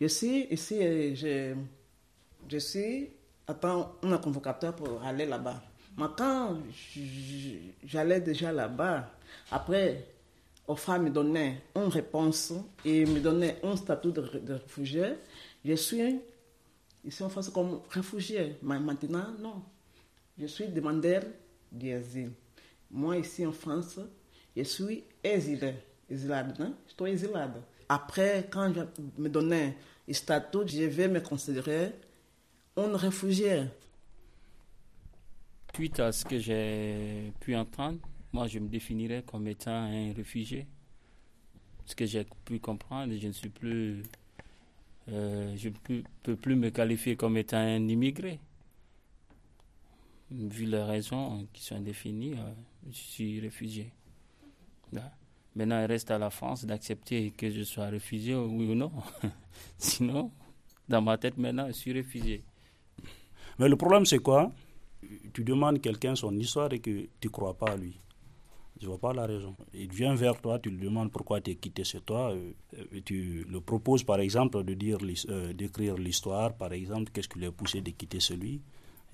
Je 0.00 0.06
suis 0.08 0.46
ici, 0.50 1.14
je, 1.16 1.54
je 2.48 2.58
suis 2.58 3.08
attends 3.46 3.92
un 4.02 4.18
convocateur 4.18 4.74
pour 4.74 5.02
aller 5.02 5.26
là-bas. 5.26 5.62
Mais 5.96 6.06
quand 6.16 6.58
j'allais 7.84 8.20
déjà 8.20 8.52
là-bas, 8.52 9.10
après, 9.50 10.04
OFA 10.68 10.98
me 10.98 11.10
donnait 11.10 11.62
une 11.74 11.88
réponse 11.88 12.52
et 12.84 13.06
me 13.06 13.20
donnait 13.20 13.58
un 13.62 13.76
statut 13.76 14.12
de, 14.12 14.20
réfugié. 14.20 15.14
Je 15.64 15.74
suis 15.74 16.20
ici 17.04 17.22
en 17.22 17.28
France 17.28 17.48
comme 17.50 17.80
réfugié. 17.90 18.56
Mais 18.62 18.78
maintenant, 18.78 19.28
non. 19.40 19.62
Je 20.38 20.46
suis 20.46 20.68
demandeur 20.68 21.22
d'asile. 21.72 22.32
Moi, 22.90 23.18
ici 23.18 23.46
en 23.46 23.52
France, 23.52 23.98
je 24.56 24.62
suis 24.62 25.04
exilé. 25.22 25.74
Exilade, 26.10 26.54
hein? 26.60 26.72
Je 26.86 27.04
suis 27.04 27.12
exilade. 27.12 27.62
Après, 27.88 28.48
quand 28.50 28.72
je 28.74 28.82
me 29.22 29.28
donnais 29.28 29.76
un 30.08 30.12
statut, 30.12 30.66
je 30.66 30.84
vais 30.84 31.08
me 31.08 31.20
considérer 31.20 31.92
un 32.76 32.96
réfugié. 32.96 33.64
Suite 35.76 36.00
à 36.00 36.10
ce 36.10 36.24
que 36.24 36.38
j'ai 36.38 37.34
pu 37.38 37.54
entendre, 37.54 37.98
moi 38.32 38.48
je 38.48 38.58
me 38.58 38.66
définirais 38.66 39.22
comme 39.26 39.46
étant 39.46 39.72
un 39.72 40.10
réfugié. 40.14 40.66
Ce 41.84 41.94
que 41.94 42.06
j'ai 42.06 42.24
pu 42.46 42.58
comprendre, 42.60 43.12
je 43.14 43.26
ne 43.26 43.32
suis 43.32 43.50
plus. 43.50 44.02
Euh, 45.10 45.54
je 45.54 45.68
ne 45.68 46.02
peux, 46.22 46.34
plus 46.34 46.56
me 46.56 46.70
qualifier 46.70 47.14
comme 47.14 47.36
étant 47.36 47.58
un 47.58 47.86
immigré. 47.88 48.40
Vu 50.30 50.64
les 50.64 50.82
raisons 50.82 51.46
qui 51.52 51.62
sont 51.62 51.78
définies, 51.78 52.38
euh, 52.38 52.52
je 52.90 52.96
suis 52.96 53.40
réfugié. 53.40 53.92
Maintenant, 55.54 55.82
il 55.82 55.84
reste 55.84 56.10
à 56.10 56.16
la 56.16 56.30
France 56.30 56.64
d'accepter 56.64 57.32
que 57.32 57.50
je 57.50 57.64
sois 57.64 57.88
réfugié, 57.88 58.34
oui 58.34 58.66
ou 58.70 58.74
non. 58.74 58.92
Sinon, 59.76 60.30
dans 60.88 61.02
ma 61.02 61.18
tête, 61.18 61.36
maintenant, 61.36 61.66
je 61.66 61.72
suis 61.72 61.92
réfugié. 61.92 62.42
Mais 63.58 63.68
le 63.68 63.76
problème, 63.76 64.06
c'est 64.06 64.20
quoi? 64.20 64.54
Tu 65.32 65.44
demandes 65.44 65.80
quelqu'un 65.80 66.14
son 66.14 66.36
histoire 66.36 66.72
et 66.72 66.80
que 66.80 67.08
tu 67.20 67.30
crois 67.30 67.54
pas 67.54 67.72
à 67.72 67.76
lui. 67.76 68.00
Je 68.80 68.86
vois 68.86 68.98
pas 68.98 69.14
la 69.14 69.24
raison. 69.24 69.56
Il 69.72 69.90
vient 69.90 70.14
vers 70.14 70.38
toi, 70.40 70.58
tu 70.58 70.68
lui 70.70 70.84
demandes 70.84 71.10
pourquoi 71.10 71.40
tu 71.40 71.50
es 71.50 71.54
quitté 71.54 71.82
chez 71.82 72.00
toi. 72.00 72.32
Euh, 72.32 72.52
tu 73.04 73.46
le 73.48 73.60
proposes, 73.60 74.04
par 74.04 74.20
exemple, 74.20 74.62
de 74.64 74.74
dire, 74.74 74.98
euh, 75.30 75.52
d'écrire 75.54 75.96
l'histoire, 75.96 76.54
par 76.54 76.72
exemple, 76.74 77.10
qu'est-ce 77.12 77.28
qui 77.28 77.38
l'a 77.38 77.50
poussé 77.50 77.80
de 77.80 77.90
quitter 77.90 78.20
celui. 78.20 78.60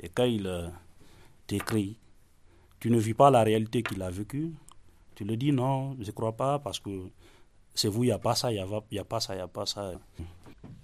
Et 0.01 0.09
quand 0.09 0.25
il 0.25 0.49
euh, 0.49 0.69
t'écrit, 1.47 1.97
tu 2.81 2.91
ne 2.91 2.99
vis 2.99 3.15
pas 3.15 3.31
la 3.31 3.45
réalité 3.45 3.85
qu'il 3.85 4.03
a 4.03 4.11
vécue, 4.11 4.53
tu 5.15 5.25
le 5.25 5.37
dis 5.37 5.53
non, 5.53 5.97
je 6.01 6.07
ne 6.07 6.11
crois 6.11 6.33
pas 6.37 6.59
parce 6.59 6.81
que 6.81 6.91
c'est 7.75 7.89
vous, 7.89 8.03
il 8.03 8.09
n'y 8.09 8.13
a 8.13 8.19
pas 8.19 8.35
ça, 8.35 8.51
il 8.51 8.55
n'y 8.55 8.99
a, 8.99 9.05
pas 9.05 9.21
ça, 9.21 9.35
il 9.35 9.37
n'y 9.37 9.43
a 9.43 9.49
pas 9.49 9.67
ça. 9.67 9.93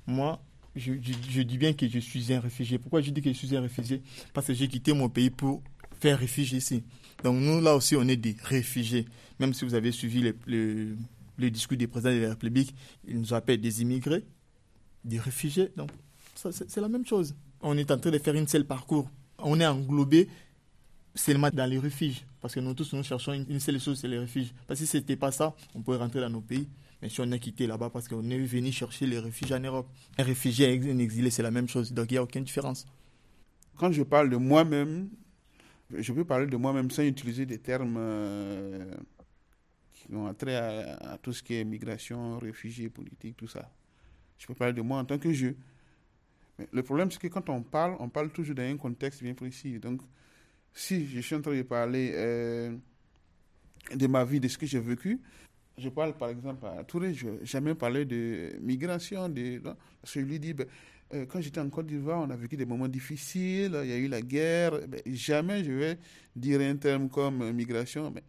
Moi, 0.07 0.39
je, 0.79 1.43
dis 1.43 1.59
bien 1.59 1.73
que 1.73 1.89
je 1.89 1.99
suis 1.99 2.33
un 2.33 2.41
réfugié. 2.41 2.79
Pourquoi 2.79 3.01
je 3.01 3.11
dis 3.11 3.21
que 3.21 3.33
je 3.33 3.37
suis 3.37 3.57
un 3.57 3.61
réfugié? 3.61 4.03
Parce 4.33 4.47
que 4.47 4.55
j'ai 4.55 4.69
quitté 4.69 4.93
mon 4.93 5.09
pays 5.09 5.31
pour 5.31 5.63
faire 6.01 6.19
réfugié 6.19 6.59
ici. 6.59 6.83
Donc 7.25 7.37
nous, 7.41 7.61
là 7.61 7.75
aussi, 7.75 7.97
on 7.97 8.07
est 8.07 8.17
des 8.17 8.37
réfugiés. 8.43 9.07
Même 9.39 9.53
si 9.55 9.65
vous 9.65 9.75
avez 9.75 9.93
suivi 9.93 10.33
le, 10.47 10.97
discours 11.51 11.77
des 11.77 11.87
présidents 11.87 12.15
de 12.15 12.21
la 12.21 12.29
République, 12.31 12.75
ils 13.07 13.19
nous 13.19 13.35
appellent 13.35 13.61
des 13.61 13.83
immigrés, 13.83 14.25
des 15.05 15.19
réfugiés. 15.19 15.71
Donc 15.77 15.91
c'est 16.35 16.77
la 16.81 16.89
même 16.89 17.07
chose. 17.07 17.35
On 17.61 17.77
est 17.77 17.91
en 17.91 17.99
train 17.99 18.11
de 18.11 18.19
faire 18.19 18.35
une 18.35 18.47
seule 18.49 18.65
parcours. 18.65 19.11
On 19.39 19.59
est 19.61 19.67
englobé 19.67 20.29
seulement 21.15 21.51
dans 21.53 21.69
les 21.69 21.79
refuges. 21.79 22.25
Parce 22.41 22.55
que 22.55 22.61
nous 22.61 22.75
tous, 22.75 22.93
nous 22.93 23.03
cherchons 23.03 23.33
une, 23.33 23.61
seule 23.61 23.81
chose, 23.81 23.99
c'est 24.01 24.09
les 24.09 24.19
refuges. 24.19 24.53
Parce 24.67 24.79
que 24.79 24.87
si 24.87 24.93
ce 24.93 24.97
n'était 24.99 25.17
pas 25.17 25.33
ça, 25.33 25.55
on 25.75 25.83
pourrait 25.83 25.99
rentrer 25.99 26.21
dans 26.21 26.31
nos 26.31 26.41
pays. 26.41 26.69
Mais 27.01 27.09
si 27.09 27.21
on 27.21 27.31
a 27.31 27.39
quitté 27.39 27.67
là-bas 27.67 27.91
parce 27.91 28.09
qu'on 28.09 28.29
est 28.31 28.39
venu 28.39 28.73
chercher 28.73 29.07
les 29.07 29.19
refuges 29.19 29.53
en 29.53 29.61
Europe. 29.61 29.89
Un 30.19 30.25
réfugié 30.25 30.73
et 30.73 30.91
un 30.91 30.99
exilé, 30.99 31.31
c'est 31.31 31.43
la 31.43 31.51
même 31.51 31.69
chose. 31.69 31.93
Donc 31.93 32.11
il 32.11 32.15
n'y 32.15 32.19
a 32.19 32.23
aucune 32.23 32.45
différence. 32.45 32.87
Quand 33.77 33.93
je 33.93 34.03
parle 34.03 34.31
de 34.31 34.37
moi-même, 34.37 35.09
je 35.97 36.13
peux 36.13 36.25
parler 36.25 36.47
de 36.47 36.57
moi-même 36.57 36.91
sans 36.91 37.05
utiliser 37.05 37.47
des 37.47 37.59
termes 37.59 37.97
euh, 37.97 38.93
qui 39.95 40.13
ont 40.15 40.33
trait 40.35 40.57
à, 40.57 40.97
à, 41.13 41.19
tout 41.19 41.33
ce 41.33 41.43
qui 41.43 41.55
est 41.55 41.65
migration, 41.65 42.39
réfugiés, 42.39 42.89
politique, 42.89 43.37
tout 43.37 43.47
ça. 43.47 43.71
Je 44.39 44.47
peux 44.47 44.55
parler 44.55 44.75
de 44.75 44.83
moi 44.83 44.99
en 44.99 45.05
tant 45.05 45.19
que 45.19 45.33
je. 45.33 45.49
Mais 46.59 46.69
le 46.73 46.83
problème, 46.83 47.11
c'est 47.11 47.21
que 47.21 47.29
quand 47.29 47.49
on 47.49 47.63
parle, 47.63 47.97
on 48.01 48.09
parle 48.09 48.31
toujours 48.31 48.55
dans 48.55 48.63
un 48.63 48.77
contexte 48.77 49.23
bien 49.23 49.35
précis. 49.35 49.79
Donc, 49.79 50.01
si 50.75 51.07
je 51.07 51.21
suis 51.21 51.35
en 51.37 51.41
train 51.41 51.57
de 51.57 51.63
parler 51.63 52.13
euh, 52.15 52.77
de 53.95 54.07
ma 54.07 54.25
vie, 54.25 54.41
de 54.41 54.49
ce 54.49 54.59
que 54.59 54.67
j'ai 54.67 54.81
vécu, 54.81 55.21
je 55.79 55.89
parle 55.89 56.15
par 56.15 56.29
exemple 56.29 56.67
à 56.67 56.85
Touré, 56.85 57.15
je 57.15 57.29
jamais 57.43 57.75
parlé 57.75 58.05
de 58.05 58.53
migration, 58.61 59.29
de, 59.29 59.59
parce 59.59 60.15
que 60.15 60.21
je 60.21 60.25
lui 60.25 60.39
dis, 60.39 60.53
ben, 60.53 60.67
euh, 61.15 61.25
quand 61.27 61.41
j'étais 61.41 61.61
en 61.61 61.69
Côte 61.71 61.87
d'Ivoire, 61.87 62.21
on 62.21 62.31
a 62.31 62.37
vécu 62.37 62.57
des 62.57 62.67
moments 62.67 62.89
difficiles, 62.89 63.79
il 63.83 63.89
y 63.89 63.93
a 63.93 63.97
eu 63.97 64.09
la 64.09 64.21
guerre, 64.21 64.73
ben, 64.87 65.01
jamais 65.07 65.65
je 65.65 65.73
vais 65.73 65.99
dire 66.37 66.61
un 66.61 66.77
terme 66.77 67.09
comme 67.09 67.53
migration. 67.53 68.11
Mais 68.11 68.23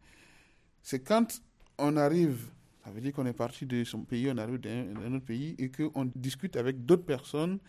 c'est 0.81 0.99
quand 0.99 1.41
on 1.77 1.97
arrive, 1.97 2.49
ça 2.83 2.91
veut 2.91 3.01
dire 3.01 3.13
qu'on 3.13 3.25
est 3.25 3.33
parti 3.33 3.65
de 3.65 3.83
son 3.83 4.03
pays, 4.03 4.29
on 4.31 4.37
arrive 4.37 4.59
dans 4.59 5.01
un 5.05 5.13
autre 5.15 5.25
pays 5.25 5.55
et 5.57 5.69
qu'on 5.69 6.09
discute 6.15 6.55
avec 6.55 6.85
d'autres 6.85 7.05
personnes 7.05 7.59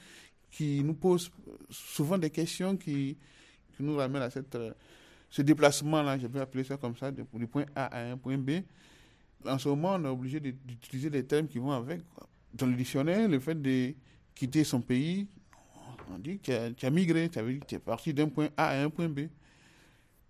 qui 0.50 0.82
nous 0.84 0.94
posent 0.94 1.30
souvent 1.70 2.18
des 2.18 2.30
questions 2.30 2.76
qui, 2.76 3.16
nous 3.78 3.96
ramène 3.96 4.20
à 4.20 4.28
cette, 4.28 4.54
euh, 4.56 4.72
ce 5.30 5.40
déplacement-là, 5.40 6.18
je 6.18 6.26
vais 6.26 6.40
appeler 6.40 6.64
ça 6.64 6.76
comme 6.76 6.94
ça, 6.96 7.10
du 7.10 7.24
point 7.46 7.64
A 7.74 7.86
à 7.86 8.10
un 8.10 8.18
point 8.18 8.36
B. 8.36 8.50
En 9.46 9.58
ce 9.58 9.68
moment, 9.68 9.94
on 9.94 10.04
est 10.04 10.08
obligé 10.08 10.40
d'utiliser 10.40 11.10
des 11.10 11.24
termes 11.24 11.46
qui 11.46 11.58
vont 11.58 11.72
avec. 11.72 12.00
Dans 12.52 12.66
le 12.66 12.74
dictionnaire, 12.74 13.28
le 13.28 13.38
fait 13.38 13.60
de 13.60 13.94
quitter 14.34 14.64
son 14.64 14.80
pays, 14.80 15.28
on 16.12 16.18
dit 16.18 16.38
que 16.38 16.70
tu 16.70 16.86
as, 16.86 16.90
migré, 16.90 17.28
tu 17.28 17.74
es 17.74 17.78
parti 17.78 18.12
d'un 18.12 18.28
point 18.28 18.48
A 18.56 18.68
à 18.68 18.82
un 18.82 18.90
point 18.90 19.08
B. 19.08 19.20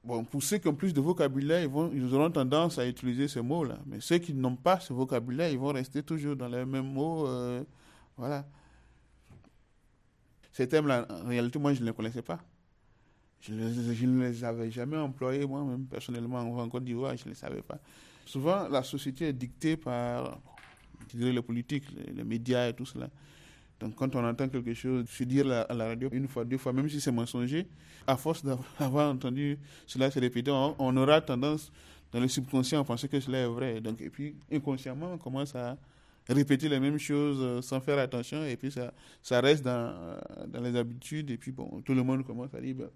Bon, 0.02 0.24
pour 0.24 0.42
ceux 0.42 0.58
qui 0.58 0.68
ont 0.68 0.74
plus 0.74 0.94
de 0.94 1.00
vocabulaire, 1.00 1.62
ils, 1.62 1.68
vont, 1.68 1.90
ils 1.92 2.14
auront 2.14 2.30
tendance 2.30 2.78
à 2.78 2.86
utiliser 2.86 3.28
ce 3.28 3.38
mot-là. 3.38 3.78
Mais 3.86 4.00
ceux 4.00 4.18
qui 4.18 4.32
n'ont 4.32 4.56
pas 4.56 4.80
ce 4.80 4.92
vocabulaire, 4.92 5.50
ils 5.50 5.58
vont 5.58 5.72
rester 5.72 6.02
toujours 6.02 6.36
dans 6.36 6.48
les 6.48 6.64
mêmes 6.64 6.90
mots. 6.90 7.26
Euh, 7.26 7.62
voilà. 8.16 8.46
Ces 10.52 10.66
termes-là, 10.68 11.06
en 11.10 11.28
réalité, 11.28 11.58
moi, 11.58 11.74
je 11.74 11.80
ne 11.80 11.86
les 11.86 11.92
connaissais 11.92 12.22
pas. 12.22 12.40
Je, 13.40 13.52
ne 13.52 14.28
les 14.28 14.44
avais 14.44 14.70
jamais 14.70 14.96
employés 14.96 15.46
moi-même 15.46 15.86
personnellement 15.86 16.38
en 16.40 16.68
Côte 16.68 16.84
d'Ivoire, 16.84 17.16
je 17.16 17.24
ne 17.24 17.30
les 17.30 17.34
savais 17.34 17.62
pas. 17.62 17.78
Souvent, 18.30 18.68
la 18.68 18.84
société 18.84 19.26
est 19.26 19.32
dictée 19.32 19.76
par 19.76 20.40
les 21.14 21.42
politiques, 21.42 21.82
les, 22.14 22.22
médias 22.22 22.68
et 22.68 22.72
tout 22.72 22.86
cela. 22.86 23.10
Donc 23.80 23.96
quand 23.96 24.14
on 24.14 24.24
entend 24.24 24.48
quelque 24.48 24.72
chose 24.72 25.08
se 25.08 25.24
dire 25.24 25.50
à 25.50 25.74
la 25.74 25.88
radio 25.88 26.08
une 26.12 26.28
fois, 26.28 26.44
deux 26.44 26.56
fois, 26.56 26.72
même 26.72 26.88
si 26.88 27.00
c'est 27.00 27.10
mensonger, 27.10 27.66
à 28.06 28.16
force 28.16 28.44
d'avoir 28.78 29.10
entendu 29.10 29.58
cela 29.84 30.12
se 30.12 30.20
répéter, 30.20 30.52
on, 30.52 30.96
aura 30.96 31.20
tendance 31.20 31.72
dans 32.12 32.20
le 32.20 32.28
subconscient 32.28 32.80
à 32.80 32.84
penser 32.84 33.08
que 33.08 33.18
cela 33.18 33.38
est 33.38 33.46
vrai. 33.48 33.80
Donc, 33.80 34.00
et 34.00 34.10
puis 34.10 34.36
inconsciemment, 34.52 35.14
on 35.14 35.18
commence 35.18 35.56
à 35.56 35.76
répéter 36.28 36.68
les 36.68 36.78
mêmes 36.78 36.98
choses 36.98 37.38
euh, 37.40 37.60
sans 37.60 37.80
faire 37.80 37.98
attention 37.98 38.44
et 38.44 38.56
puis 38.56 38.70
ça, 38.70 39.40
reste 39.40 39.64
dans, 39.64 39.92
dans 40.46 40.60
les 40.60 40.76
habitudes 40.76 41.32
et 41.32 41.36
puis 41.36 41.50
bon, 41.50 41.82
tout 41.84 41.94
le 41.94 42.04
monde 42.04 42.24
commence 42.24 42.54
à 42.54 42.60
dire... 42.60 42.76
Ben, 42.76 42.90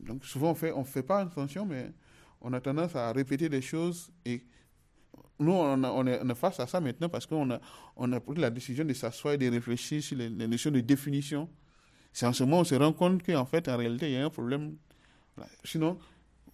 donc 0.00 0.24
souvent 0.24 0.50
on 0.50 0.54
fait 0.54 0.72
on 0.72 0.82
fait 0.82 1.04
pas 1.04 1.20
attention 1.20 1.64
mais 1.64 1.92
on 2.42 2.52
a 2.52 2.60
tendance 2.60 2.94
à 2.96 3.12
répéter 3.12 3.48
des 3.48 3.62
choses 3.62 4.10
et 4.24 4.42
nous, 5.38 5.52
on, 5.52 6.06
est, 6.06 6.34
face 6.34 6.60
à 6.60 6.66
ça 6.66 6.80
maintenant 6.80 7.08
parce 7.08 7.26
qu'on 7.26 7.50
a, 7.50 7.60
on 7.96 8.20
pris 8.20 8.40
la 8.40 8.50
décision 8.50 8.84
de 8.84 8.92
s'asseoir 8.92 9.34
et 9.34 9.38
de 9.38 9.50
réfléchir 9.50 10.02
sur 10.02 10.16
les, 10.16 10.28
notions 10.28 10.70
de 10.70 10.80
définition. 10.80 11.48
C'est 12.12 12.26
en 12.26 12.32
ce 12.32 12.44
moment 12.44 12.58
qu'on 12.58 12.64
se 12.64 12.74
rend 12.74 12.92
compte 12.92 13.22
qu'en 13.24 13.46
fait, 13.46 13.68
en 13.68 13.76
réalité, 13.76 14.10
il 14.10 14.12
y 14.12 14.16
a 14.16 14.24
un 14.24 14.30
problème. 14.30 14.76
Sinon, 15.64 15.98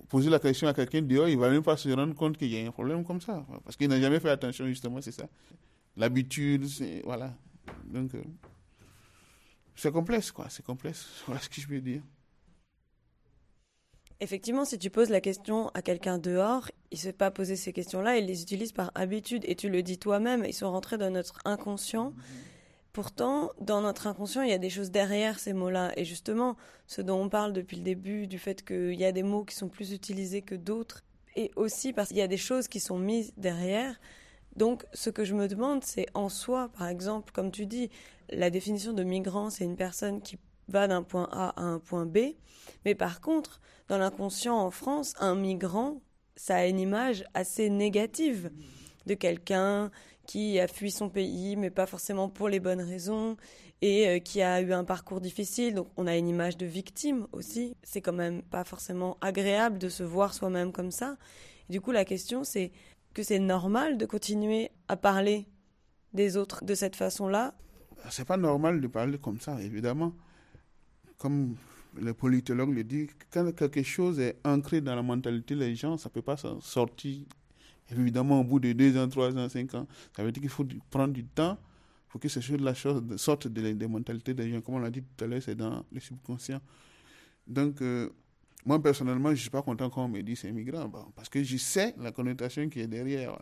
poser 0.08 0.30
la 0.30 0.38
question 0.38 0.68
à 0.68 0.74
quelqu'un 0.74 1.02
dehors, 1.02 1.28
il 1.28 1.36
ne 1.36 1.40
va 1.40 1.50
même 1.50 1.62
pas 1.62 1.76
se 1.76 1.88
rendre 1.90 2.14
compte 2.14 2.38
qu'il 2.38 2.48
y 2.48 2.58
a 2.58 2.66
un 2.66 2.70
problème 2.70 3.04
comme 3.04 3.20
ça. 3.20 3.44
Parce 3.64 3.76
qu'il 3.76 3.88
n'a 3.88 4.00
jamais 4.00 4.20
fait 4.20 4.30
attention, 4.30 4.66
justement, 4.66 5.00
c'est 5.00 5.12
ça. 5.12 5.28
L'habitude, 5.96 6.64
voilà. 7.04 7.34
Donc, 7.84 8.14
euh, 8.14 8.22
c'est 9.74 9.92
complexe, 9.92 10.30
quoi. 10.30 10.46
C'est 10.48 10.64
complexe. 10.64 11.06
Voilà 11.26 11.40
ce 11.40 11.48
que 11.48 11.60
je 11.60 11.66
veux 11.66 11.80
dire. 11.80 12.02
Effectivement, 14.20 14.64
si 14.64 14.78
tu 14.78 14.90
poses 14.90 15.10
la 15.10 15.20
question 15.20 15.68
à 15.74 15.82
quelqu'un 15.82 16.18
dehors, 16.18 16.70
il 16.90 16.96
ne 16.96 17.00
sait 17.00 17.12
pas 17.12 17.30
poser 17.30 17.54
ces 17.54 17.72
questions-là, 17.72 18.16
il 18.16 18.26
les 18.26 18.42
utilise 18.42 18.72
par 18.72 18.90
habitude, 18.96 19.44
et 19.46 19.54
tu 19.54 19.68
le 19.68 19.82
dis 19.82 19.98
toi-même, 19.98 20.44
ils 20.44 20.54
sont 20.54 20.70
rentrés 20.70 20.98
dans 20.98 21.10
notre 21.10 21.38
inconscient. 21.44 22.12
Pourtant, 22.92 23.52
dans 23.60 23.80
notre 23.80 24.08
inconscient, 24.08 24.42
il 24.42 24.50
y 24.50 24.54
a 24.54 24.58
des 24.58 24.70
choses 24.70 24.90
derrière 24.90 25.38
ces 25.38 25.52
mots-là. 25.52 25.92
Et 25.96 26.04
justement, 26.04 26.56
ce 26.88 27.00
dont 27.00 27.22
on 27.22 27.28
parle 27.28 27.52
depuis 27.52 27.76
le 27.76 27.84
début, 27.84 28.26
du 28.26 28.40
fait 28.40 28.64
qu'il 28.64 28.94
y 28.94 29.04
a 29.04 29.12
des 29.12 29.22
mots 29.22 29.44
qui 29.44 29.54
sont 29.54 29.68
plus 29.68 29.92
utilisés 29.92 30.42
que 30.42 30.56
d'autres, 30.56 31.04
et 31.36 31.52
aussi 31.54 31.92
parce 31.92 32.08
qu'il 32.08 32.16
y 32.16 32.22
a 32.22 32.26
des 32.26 32.36
choses 32.36 32.66
qui 32.66 32.80
sont 32.80 32.98
mises 32.98 33.32
derrière. 33.36 34.00
Donc, 34.56 34.84
ce 34.92 35.10
que 35.10 35.24
je 35.24 35.36
me 35.36 35.46
demande, 35.46 35.84
c'est 35.84 36.06
en 36.14 36.28
soi, 36.28 36.70
par 36.76 36.88
exemple, 36.88 37.32
comme 37.32 37.52
tu 37.52 37.66
dis, 37.66 37.88
la 38.30 38.50
définition 38.50 38.92
de 38.92 39.04
migrant, 39.04 39.48
c'est 39.48 39.64
une 39.64 39.76
personne 39.76 40.20
qui 40.20 40.38
va 40.68 40.88
d'un 40.88 41.02
point 41.02 41.28
A 41.32 41.50
à 41.60 41.62
un 41.62 41.78
point 41.78 42.06
B. 42.06 42.18
Mais 42.84 42.94
par 42.94 43.20
contre, 43.20 43.60
dans 43.88 43.98
l'inconscient 43.98 44.56
en 44.56 44.70
France, 44.70 45.14
un 45.18 45.34
migrant, 45.34 46.00
ça 46.36 46.56
a 46.56 46.66
une 46.66 46.78
image 46.80 47.24
assez 47.34 47.70
négative 47.70 48.50
de 49.06 49.14
quelqu'un 49.14 49.90
qui 50.26 50.60
a 50.60 50.68
fui 50.68 50.90
son 50.90 51.08
pays, 51.08 51.56
mais 51.56 51.70
pas 51.70 51.86
forcément 51.86 52.28
pour 52.28 52.48
les 52.48 52.60
bonnes 52.60 52.82
raisons, 52.82 53.36
et 53.80 54.08
euh, 54.08 54.18
qui 54.18 54.42
a 54.42 54.60
eu 54.60 54.72
un 54.72 54.84
parcours 54.84 55.20
difficile. 55.20 55.74
Donc 55.74 55.88
on 55.96 56.06
a 56.06 56.16
une 56.16 56.28
image 56.28 56.56
de 56.56 56.66
victime 56.66 57.26
aussi. 57.32 57.74
C'est 57.82 58.02
quand 58.02 58.12
même 58.12 58.42
pas 58.42 58.64
forcément 58.64 59.16
agréable 59.20 59.78
de 59.78 59.88
se 59.88 60.02
voir 60.02 60.34
soi-même 60.34 60.72
comme 60.72 60.90
ça. 60.90 61.16
du 61.70 61.80
coup, 61.80 61.92
la 61.92 62.04
question, 62.04 62.44
c'est 62.44 62.72
que 63.14 63.22
c'est 63.22 63.38
normal 63.38 63.98
de 63.98 64.06
continuer 64.06 64.70
à 64.88 64.96
parler 64.96 65.46
des 66.12 66.36
autres 66.36 66.64
de 66.64 66.74
cette 66.74 66.96
façon-là? 66.96 67.54
C'est 68.10 68.24
pas 68.24 68.36
normal 68.36 68.80
de 68.80 68.86
parler 68.86 69.18
comme 69.18 69.40
ça, 69.40 69.60
évidemment. 69.60 70.12
Comme 71.18 71.56
le 72.00 72.14
politologue 72.14 72.74
le 72.74 72.84
dit, 72.84 73.08
quand 73.30 73.50
quelque 73.52 73.82
chose 73.82 74.20
est 74.20 74.36
ancré 74.44 74.80
dans 74.80 74.94
la 74.94 75.02
mentalité 75.02 75.56
des 75.56 75.74
gens, 75.74 75.96
ça 75.96 76.08
ne 76.08 76.12
peut 76.12 76.22
pas 76.22 76.36
sortir. 76.60 77.24
Évidemment, 77.90 78.40
au 78.40 78.44
bout 78.44 78.60
de 78.60 78.72
deux 78.72 78.96
ans, 78.98 79.08
trois 79.08 79.36
ans, 79.36 79.48
cinq 79.48 79.74
ans, 79.74 79.86
ça 80.14 80.22
veut 80.22 80.30
dire 80.30 80.42
qu'il 80.42 80.50
faut 80.50 80.66
prendre 80.90 81.12
du 81.12 81.24
temps 81.24 81.58
pour 82.08 82.20
que 82.20 82.28
ces 82.28 82.40
choses-là 82.40 82.74
sortent 83.16 83.48
de 83.48 83.60
la 83.60 83.88
mentalité 83.88 84.34
des 84.34 84.50
gens. 84.50 84.60
Comme 84.60 84.76
on 84.76 84.78
l'a 84.78 84.90
dit 84.90 85.02
tout 85.02 85.24
à 85.24 85.26
l'heure, 85.26 85.42
c'est 85.42 85.54
dans 85.54 85.84
le 85.90 86.00
subconscient. 86.00 86.60
Donc, 87.46 87.80
euh, 87.80 88.10
moi, 88.64 88.82
personnellement, 88.82 89.28
je 89.30 89.34
ne 89.34 89.40
suis 89.40 89.50
pas 89.50 89.62
content 89.62 89.88
quand 89.88 90.04
on 90.04 90.08
me 90.08 90.22
dit 90.22 90.36
c'est 90.36 90.52
migrant, 90.52 90.90
parce 91.14 91.28
que 91.28 91.42
je 91.42 91.56
sais 91.56 91.94
la 91.98 92.12
connotation 92.12 92.68
qui 92.68 92.80
est 92.80 92.86
derrière. 92.86 93.38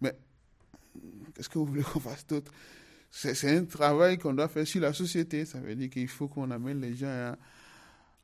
mais 0.00 0.14
qu'est-ce 1.34 1.48
que 1.48 1.58
vous 1.58 1.66
voulez 1.66 1.82
qu'on 1.82 2.00
fasse 2.00 2.26
d'autre? 2.26 2.52
C'est 3.16 3.56
un 3.56 3.64
travail 3.64 4.18
qu'on 4.18 4.32
doit 4.34 4.48
faire 4.48 4.66
sur 4.66 4.80
la 4.80 4.92
société. 4.92 5.44
Ça 5.44 5.60
veut 5.60 5.76
dire 5.76 5.88
qu'il 5.88 6.08
faut 6.08 6.26
qu'on 6.26 6.50
amène 6.50 6.80
les 6.80 6.96
gens 6.96 7.34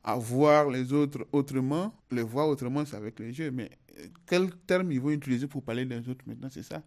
à, 0.02 0.16
voir 0.16 0.68
les 0.68 0.92
autres 0.92 1.26
autrement. 1.30 1.94
Les 2.10 2.22
voir 2.22 2.48
autrement, 2.48 2.84
c'est 2.84 2.96
avec 2.96 3.20
les 3.20 3.38
yeux. 3.38 3.52
Mais 3.52 3.70
euh, 3.98 4.06
quel 4.26 4.50
terme 4.66 4.90
ils 4.90 5.00
vont 5.00 5.10
utiliser 5.10 5.46
pour 5.46 5.62
parler 5.62 5.84
des 5.84 6.08
autres 6.08 6.24
maintenant, 6.26 6.48
c'est 6.50 6.64
ça? 6.64 6.82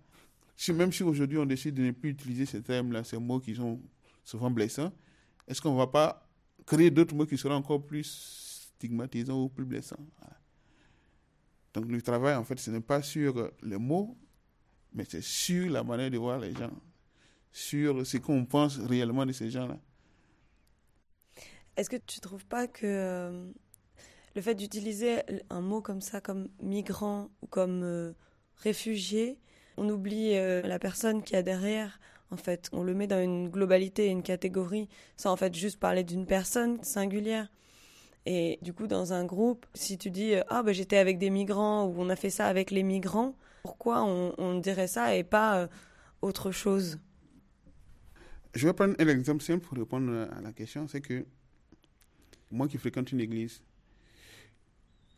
Même 0.73 0.91
si 0.91 1.03
aujourd'hui 1.03 1.37
on 1.37 1.45
décide 1.45 1.75
de 1.75 1.83
ne 1.83 1.91
plus 1.91 2.09
utiliser 2.09 2.45
ces 2.45 2.61
termes-là, 2.61 3.05
ces 3.05 3.17
mots 3.17 3.39
qui 3.39 3.55
sont 3.55 3.79
souvent 4.23 4.51
blessants, 4.51 4.91
est-ce 5.47 5.61
qu'on 5.61 5.73
ne 5.73 5.77
va 5.77 5.87
pas 5.87 6.27
créer 6.65 6.91
d'autres 6.91 7.15
mots 7.15 7.25
qui 7.25 7.37
seront 7.37 7.55
encore 7.55 7.85
plus 7.85 8.69
stigmatisants 8.75 9.43
ou 9.43 9.49
plus 9.49 9.65
blessants? 9.65 10.05
Donc 11.73 11.85
le 11.89 12.01
travail, 12.01 12.35
en 12.35 12.43
fait, 12.43 12.59
ce 12.59 12.69
n'est 12.69 12.81
pas 12.81 13.01
sur 13.01 13.49
les 13.63 13.77
mots, 13.77 14.17
mais 14.93 15.05
c'est 15.07 15.23
sur 15.23 15.71
la 15.71 15.83
manière 15.83 16.11
de 16.11 16.17
voir 16.17 16.37
les 16.39 16.53
gens 16.53 16.69
sur 17.53 18.05
ce 18.05 18.17
qu'on 18.17 18.45
pense 18.45 18.79
réellement 18.79 19.25
de 19.25 19.31
ces 19.31 19.49
gens-là. 19.49 19.77
Est-ce 21.77 21.89
que 21.89 21.95
tu 21.95 22.17
ne 22.19 22.21
trouves 22.21 22.45
pas 22.45 22.67
que 22.67 22.85
euh, 22.85 23.51
le 24.35 24.41
fait 24.41 24.55
d'utiliser 24.55 25.21
un 25.49 25.61
mot 25.61 25.81
comme 25.81 26.01
ça, 26.01 26.19
comme 26.19 26.49
migrant 26.61 27.29
ou 27.41 27.47
comme 27.47 27.83
euh, 27.83 28.13
réfugié, 28.57 29.39
on 29.77 29.87
oublie 29.89 30.35
euh, 30.35 30.61
la 30.63 30.79
personne 30.79 31.23
qui 31.23 31.35
a 31.35 31.43
derrière 31.43 31.99
en 32.31 32.37
fait, 32.37 32.67
on 32.73 32.83
le 32.83 32.95
met 32.95 33.05
dans 33.05 33.21
une 33.23 33.49
globalité, 33.49 34.07
une 34.07 34.23
catégorie, 34.23 34.89
sans 35.17 35.31
en 35.31 35.35
fait 35.35 35.53
juste 35.53 35.79
parler 35.79 36.03
d'une 36.03 36.25
personne 36.25 36.83
singulière. 36.83 37.47
Et 38.25 38.57
du 38.63 38.73
coup, 38.73 38.87
dans 38.87 39.13
un 39.13 39.23
groupe, 39.23 39.67
si 39.75 39.99
tu 39.99 40.09
dis 40.09 40.33
ah 40.49 40.63
ben 40.63 40.73
j'étais 40.73 40.97
avec 40.97 41.19
des 41.19 41.29
migrants 41.29 41.85
ou 41.85 41.93
on 41.99 42.09
a 42.09 42.15
fait 42.15 42.31
ça 42.31 42.47
avec 42.47 42.71
les 42.71 42.81
migrants, 42.81 43.35
pourquoi 43.61 44.03
on, 44.03 44.33
on 44.39 44.57
dirait 44.57 44.87
ça 44.87 45.15
et 45.15 45.23
pas 45.23 45.69
autre 46.23 46.49
chose? 46.49 46.97
Je 48.53 48.67
vais 48.67 48.73
prendre 48.73 48.95
un 48.99 49.07
exemple 49.07 49.43
simple 49.43 49.65
pour 49.65 49.77
répondre 49.77 50.27
à 50.31 50.41
la 50.41 50.51
question. 50.53 50.87
C'est 50.87 51.01
que 51.01 51.25
moi 52.51 52.67
qui 52.67 52.77
fréquente 52.77 53.11
une 53.11 53.19
église, 53.19 53.61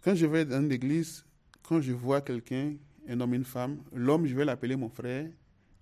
quand 0.04 0.16
je 0.16 0.26
vais 0.26 0.46
dans 0.46 0.62
une 0.62 0.72
église, 0.72 1.26
quand 1.64 1.82
je 1.82 1.92
vois 1.92 2.22
quelqu'un, 2.22 2.76
un 3.08 3.20
homme, 3.20 3.34
une 3.34 3.44
femme, 3.44 3.80
l'homme, 3.92 4.26
je 4.26 4.36
vais 4.36 4.46
l'appeler 4.46 4.76
mon 4.76 4.90
frère 4.90 5.30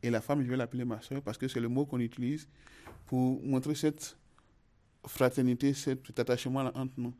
et 0.01 0.09
la 0.09 0.21
femme, 0.21 0.43
je 0.43 0.49
vais 0.49 0.57
l'appeler 0.57 0.83
ma 0.83 1.01
soeur 1.01 1.21
parce 1.21 1.37
que 1.37 1.47
c'est 1.47 1.59
le 1.59 1.67
mot 1.67 1.85
qu'on 1.85 1.99
utilise 1.99 2.47
pour 3.05 3.41
montrer 3.43 3.75
cette 3.75 4.17
fraternité, 5.05 5.73
cet 5.73 6.17
attachement 6.19 6.71
entre 6.73 6.93
nous. 6.97 7.13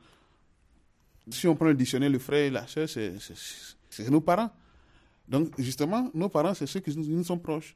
Si 1.30 1.48
on 1.48 1.56
prend 1.56 1.66
le 1.66 1.76
dictionnaire, 1.76 2.10
le 2.10 2.20
frère 2.20 2.46
et 2.46 2.50
la 2.50 2.68
soeur, 2.68 2.90
c'est 2.90 4.10
nos 4.10 4.22
parents. 4.22 4.52
Donc, 5.28 5.54
justement, 5.60 6.10
nos 6.14 6.28
parents, 6.28 6.54
c'est 6.54 6.68
ceux 6.68 6.82
qui 6.82 6.98
nous, 6.98 7.06
nous 7.06 7.24
sont 7.24 7.38
proches. 7.38 7.76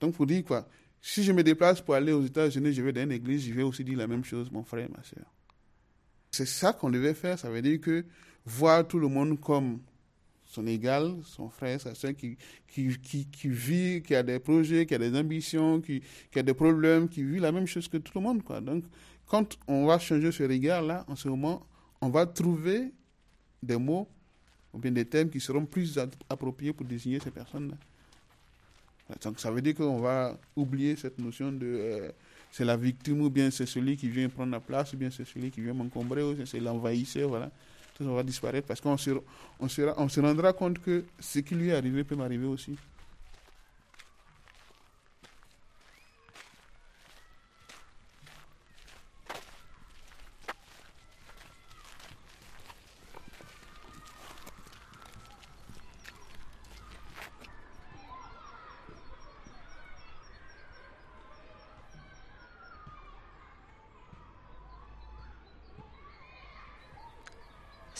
Donc, 0.00 0.14
pour 0.14 0.26
dire 0.26 0.44
quoi 0.44 0.66
si 1.06 1.22
je 1.22 1.32
me 1.32 1.42
déplace 1.42 1.82
pour 1.82 1.94
aller 1.94 2.12
aux 2.12 2.24
États-Unis, 2.24 2.72
je 2.72 2.80
vais 2.80 2.90
dans 2.90 3.02
une 3.02 3.12
église, 3.12 3.46
je 3.46 3.52
vais 3.52 3.62
aussi 3.62 3.84
dire 3.84 3.98
la 3.98 4.06
même 4.06 4.24
chose, 4.24 4.50
mon 4.50 4.64
frère 4.64 4.86
et 4.86 4.88
ma 4.88 5.02
soeur. 5.02 5.26
C'est 6.30 6.46
ça 6.46 6.72
qu'on 6.72 6.88
devait 6.88 7.12
faire. 7.12 7.38
Ça 7.38 7.50
veut 7.50 7.60
dire 7.60 7.78
que 7.78 8.06
voir 8.46 8.88
tout 8.88 8.98
le 8.98 9.08
monde 9.08 9.38
comme 9.38 9.80
son 10.46 10.66
égal, 10.66 11.14
son 11.24 11.50
frère, 11.50 11.78
sa 11.78 11.94
soeur, 11.94 12.14
qui, 12.16 12.38
qui, 12.66 12.88
qui, 12.96 13.48
vit, 13.50 14.02
qui 14.02 14.14
a 14.14 14.22
des 14.22 14.38
projets, 14.38 14.86
qui 14.86 14.94
a 14.94 14.98
des 14.98 15.14
ambitions, 15.14 15.82
qui, 15.82 16.02
qui, 16.32 16.38
a 16.38 16.42
des 16.42 16.54
problèmes, 16.54 17.06
qui 17.06 17.22
vit 17.22 17.38
la 17.38 17.52
même 17.52 17.66
chose 17.66 17.86
que 17.86 17.98
tout 17.98 18.12
le 18.14 18.22
monde. 18.22 18.42
Donc, 18.62 18.84
quand 19.26 19.58
on 19.68 19.84
va 19.84 19.98
changer 19.98 20.32
ce 20.32 20.44
regard-là, 20.44 21.04
en 21.06 21.16
ce 21.16 21.28
moment, 21.28 21.66
on 22.00 22.08
va 22.08 22.24
trouver 22.24 22.92
des 23.62 23.76
mots 23.76 24.08
ou 24.72 24.78
bien 24.78 24.90
des 24.90 25.04
termes 25.04 25.28
qui 25.28 25.38
seront 25.38 25.66
plus 25.66 25.98
appropriés 26.30 26.72
pour 26.72 26.86
désigner 26.86 27.20
ces 27.20 27.30
personnes-là. 27.30 27.76
Donc 29.22 29.38
ça 29.38 29.50
veut 29.50 29.60
dire 29.60 29.74
qu'on 29.74 30.00
va 30.00 30.38
oublier 30.56 30.96
cette 30.96 31.18
notion 31.18 31.52
de 31.52 31.66
euh, 31.66 32.10
c'est 32.50 32.64
la 32.64 32.76
victime 32.76 33.20
ou 33.20 33.30
bien 33.30 33.50
c'est 33.50 33.66
celui 33.66 33.96
qui 33.96 34.08
vient 34.08 34.28
prendre 34.28 34.52
la 34.52 34.60
place 34.60 34.92
ou 34.92 34.96
bien 34.96 35.10
c'est 35.10 35.26
celui 35.26 35.50
qui 35.50 35.60
vient 35.60 35.74
m'encombrer 35.74 36.22
ou 36.22 36.34
c'est 36.46 36.60
l'envahisseur, 36.60 37.28
voilà. 37.28 37.50
Tout 37.94 38.04
ça 38.04 38.10
va 38.10 38.22
disparaître 38.22 38.66
parce 38.66 38.80
qu'on 38.80 38.96
se, 38.96 39.10
on 39.10 39.66
on 39.96 40.08
se 40.08 40.20
rendra 40.20 40.52
compte 40.52 40.78
que 40.80 41.04
ce 41.20 41.40
qui 41.40 41.54
lui 41.54 41.68
est 41.68 41.74
arrivé 41.74 42.02
peut 42.02 42.16
m'arriver 42.16 42.46
aussi. 42.46 42.76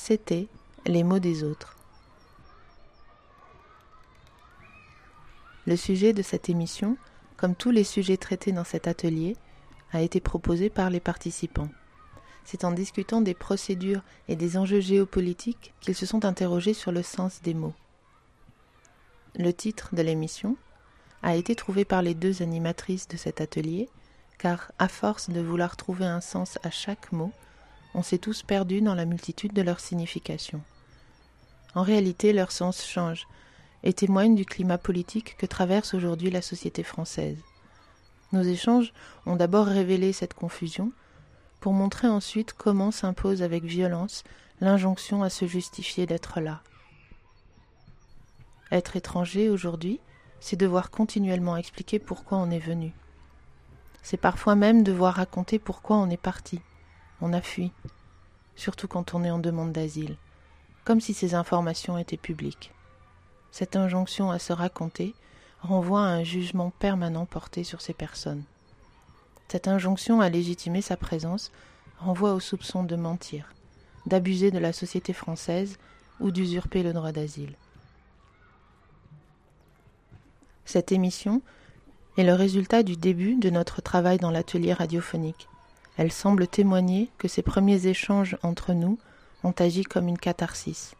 C'était 0.06 0.48
les 0.84 1.02
mots 1.02 1.18
des 1.18 1.44
autres. 1.44 1.78
Le 5.66 5.76
sujet 5.76 6.12
de 6.12 6.20
cette 6.20 6.50
émission, 6.50 6.98
comme 7.38 7.54
tous 7.54 7.70
les 7.70 7.84
sujets 7.84 8.18
traités 8.18 8.52
dans 8.52 8.64
cet 8.64 8.86
atelier, 8.86 9.34
a 9.92 10.02
été 10.02 10.20
proposé 10.20 10.68
par 10.68 10.90
les 10.90 11.00
participants. 11.00 11.70
C'est 12.44 12.64
en 12.64 12.72
discutant 12.72 13.22
des 13.22 13.32
procédures 13.32 14.02
et 14.28 14.36
des 14.36 14.58
enjeux 14.58 14.80
géopolitiques 14.80 15.72
qu'ils 15.80 15.94
se 15.94 16.04
sont 16.04 16.26
interrogés 16.26 16.74
sur 16.74 16.92
le 16.92 17.02
sens 17.02 17.40
des 17.40 17.54
mots. 17.54 17.72
Le 19.36 19.54
titre 19.54 19.94
de 19.94 20.02
l'émission 20.02 20.58
a 21.22 21.34
été 21.34 21.54
trouvé 21.54 21.86
par 21.86 22.02
les 22.02 22.12
deux 22.12 22.42
animatrices 22.42 23.08
de 23.08 23.16
cet 23.16 23.40
atelier, 23.40 23.88
car 24.36 24.70
à 24.78 24.88
force 24.88 25.30
de 25.30 25.40
vouloir 25.40 25.78
trouver 25.78 26.04
un 26.04 26.20
sens 26.20 26.58
à 26.62 26.70
chaque 26.70 27.10
mot, 27.10 27.32
on 27.94 28.02
s'est 28.02 28.18
tous 28.18 28.42
perdus 28.42 28.82
dans 28.82 28.94
la 28.94 29.04
multitude 29.04 29.52
de 29.52 29.62
leurs 29.62 29.80
significations. 29.80 30.60
En 31.74 31.82
réalité, 31.82 32.32
leur 32.32 32.52
sens 32.52 32.84
change 32.84 33.26
et 33.82 33.92
témoigne 33.92 34.34
du 34.34 34.44
climat 34.44 34.78
politique 34.78 35.36
que 35.36 35.46
traverse 35.46 35.94
aujourd'hui 35.94 36.30
la 36.30 36.42
société 36.42 36.82
française. 36.82 37.38
Nos 38.32 38.42
échanges 38.42 38.92
ont 39.26 39.36
d'abord 39.36 39.66
révélé 39.66 40.12
cette 40.12 40.34
confusion, 40.34 40.92
pour 41.60 41.72
montrer 41.72 42.08
ensuite 42.08 42.52
comment 42.52 42.90
s'impose 42.90 43.42
avec 43.42 43.64
violence 43.64 44.22
l'injonction 44.60 45.22
à 45.22 45.30
se 45.30 45.46
justifier 45.46 46.04
d'être 46.04 46.40
là. 46.40 46.60
Être 48.70 48.96
étranger 48.96 49.48
aujourd'hui, 49.48 49.98
c'est 50.40 50.56
devoir 50.56 50.90
continuellement 50.90 51.56
expliquer 51.56 51.98
pourquoi 51.98 52.38
on 52.38 52.50
est 52.50 52.58
venu. 52.58 52.92
C'est 54.02 54.18
parfois 54.18 54.56
même 54.56 54.82
devoir 54.82 55.14
raconter 55.14 55.58
pourquoi 55.58 55.96
on 55.96 56.10
est 56.10 56.18
parti, 56.18 56.60
on 57.24 57.32
a 57.32 57.40
fui, 57.40 57.72
surtout 58.54 58.86
quand 58.86 59.14
on 59.14 59.24
est 59.24 59.30
en 59.30 59.38
demande 59.38 59.72
d'asile, 59.72 60.16
comme 60.84 61.00
si 61.00 61.14
ces 61.14 61.34
informations 61.34 61.96
étaient 61.96 62.18
publiques. 62.18 62.70
Cette 63.50 63.76
injonction 63.76 64.30
à 64.30 64.38
se 64.38 64.52
raconter 64.52 65.14
renvoie 65.62 66.02
à 66.02 66.10
un 66.10 66.22
jugement 66.22 66.70
permanent 66.78 67.24
porté 67.24 67.64
sur 67.64 67.80
ces 67.80 67.94
personnes. 67.94 68.42
Cette 69.48 69.68
injonction 69.68 70.20
à 70.20 70.28
légitimer 70.28 70.82
sa 70.82 70.98
présence 70.98 71.50
renvoie 71.98 72.34
au 72.34 72.40
soupçon 72.40 72.84
de 72.84 72.94
mentir, 72.94 73.54
d'abuser 74.04 74.50
de 74.50 74.58
la 74.58 74.74
société 74.74 75.14
française 75.14 75.78
ou 76.20 76.30
d'usurper 76.30 76.82
le 76.82 76.92
droit 76.92 77.12
d'asile. 77.12 77.56
Cette 80.66 80.92
émission 80.92 81.40
est 82.18 82.24
le 82.24 82.34
résultat 82.34 82.82
du 82.82 82.98
début 82.98 83.36
de 83.36 83.48
notre 83.48 83.80
travail 83.80 84.18
dans 84.18 84.30
l'atelier 84.30 84.74
radiophonique. 84.74 85.48
Elle 85.96 86.12
semble 86.12 86.48
témoigner 86.48 87.10
que 87.18 87.28
ces 87.28 87.42
premiers 87.42 87.86
échanges 87.86 88.36
entre 88.42 88.72
nous 88.72 88.98
ont 89.44 89.54
agi 89.58 89.84
comme 89.84 90.08
une 90.08 90.18
catharsis. 90.18 90.94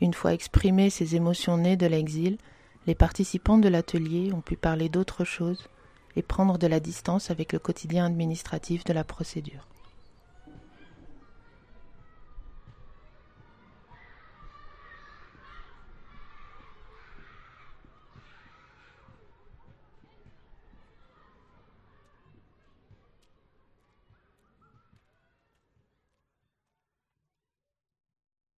Une 0.00 0.14
fois 0.14 0.32
exprimées 0.32 0.90
ces 0.90 1.14
émotions 1.14 1.56
nées 1.56 1.76
de 1.76 1.86
l'exil, 1.86 2.38
les 2.86 2.96
participants 2.96 3.58
de 3.58 3.68
l'atelier 3.68 4.32
ont 4.32 4.40
pu 4.40 4.56
parler 4.56 4.88
d'autre 4.88 5.24
chose 5.24 5.68
et 6.16 6.22
prendre 6.22 6.58
de 6.58 6.66
la 6.66 6.80
distance 6.80 7.30
avec 7.30 7.52
le 7.52 7.58
quotidien 7.58 8.06
administratif 8.06 8.84
de 8.84 8.92
la 8.92 9.04
procédure. 9.04 9.66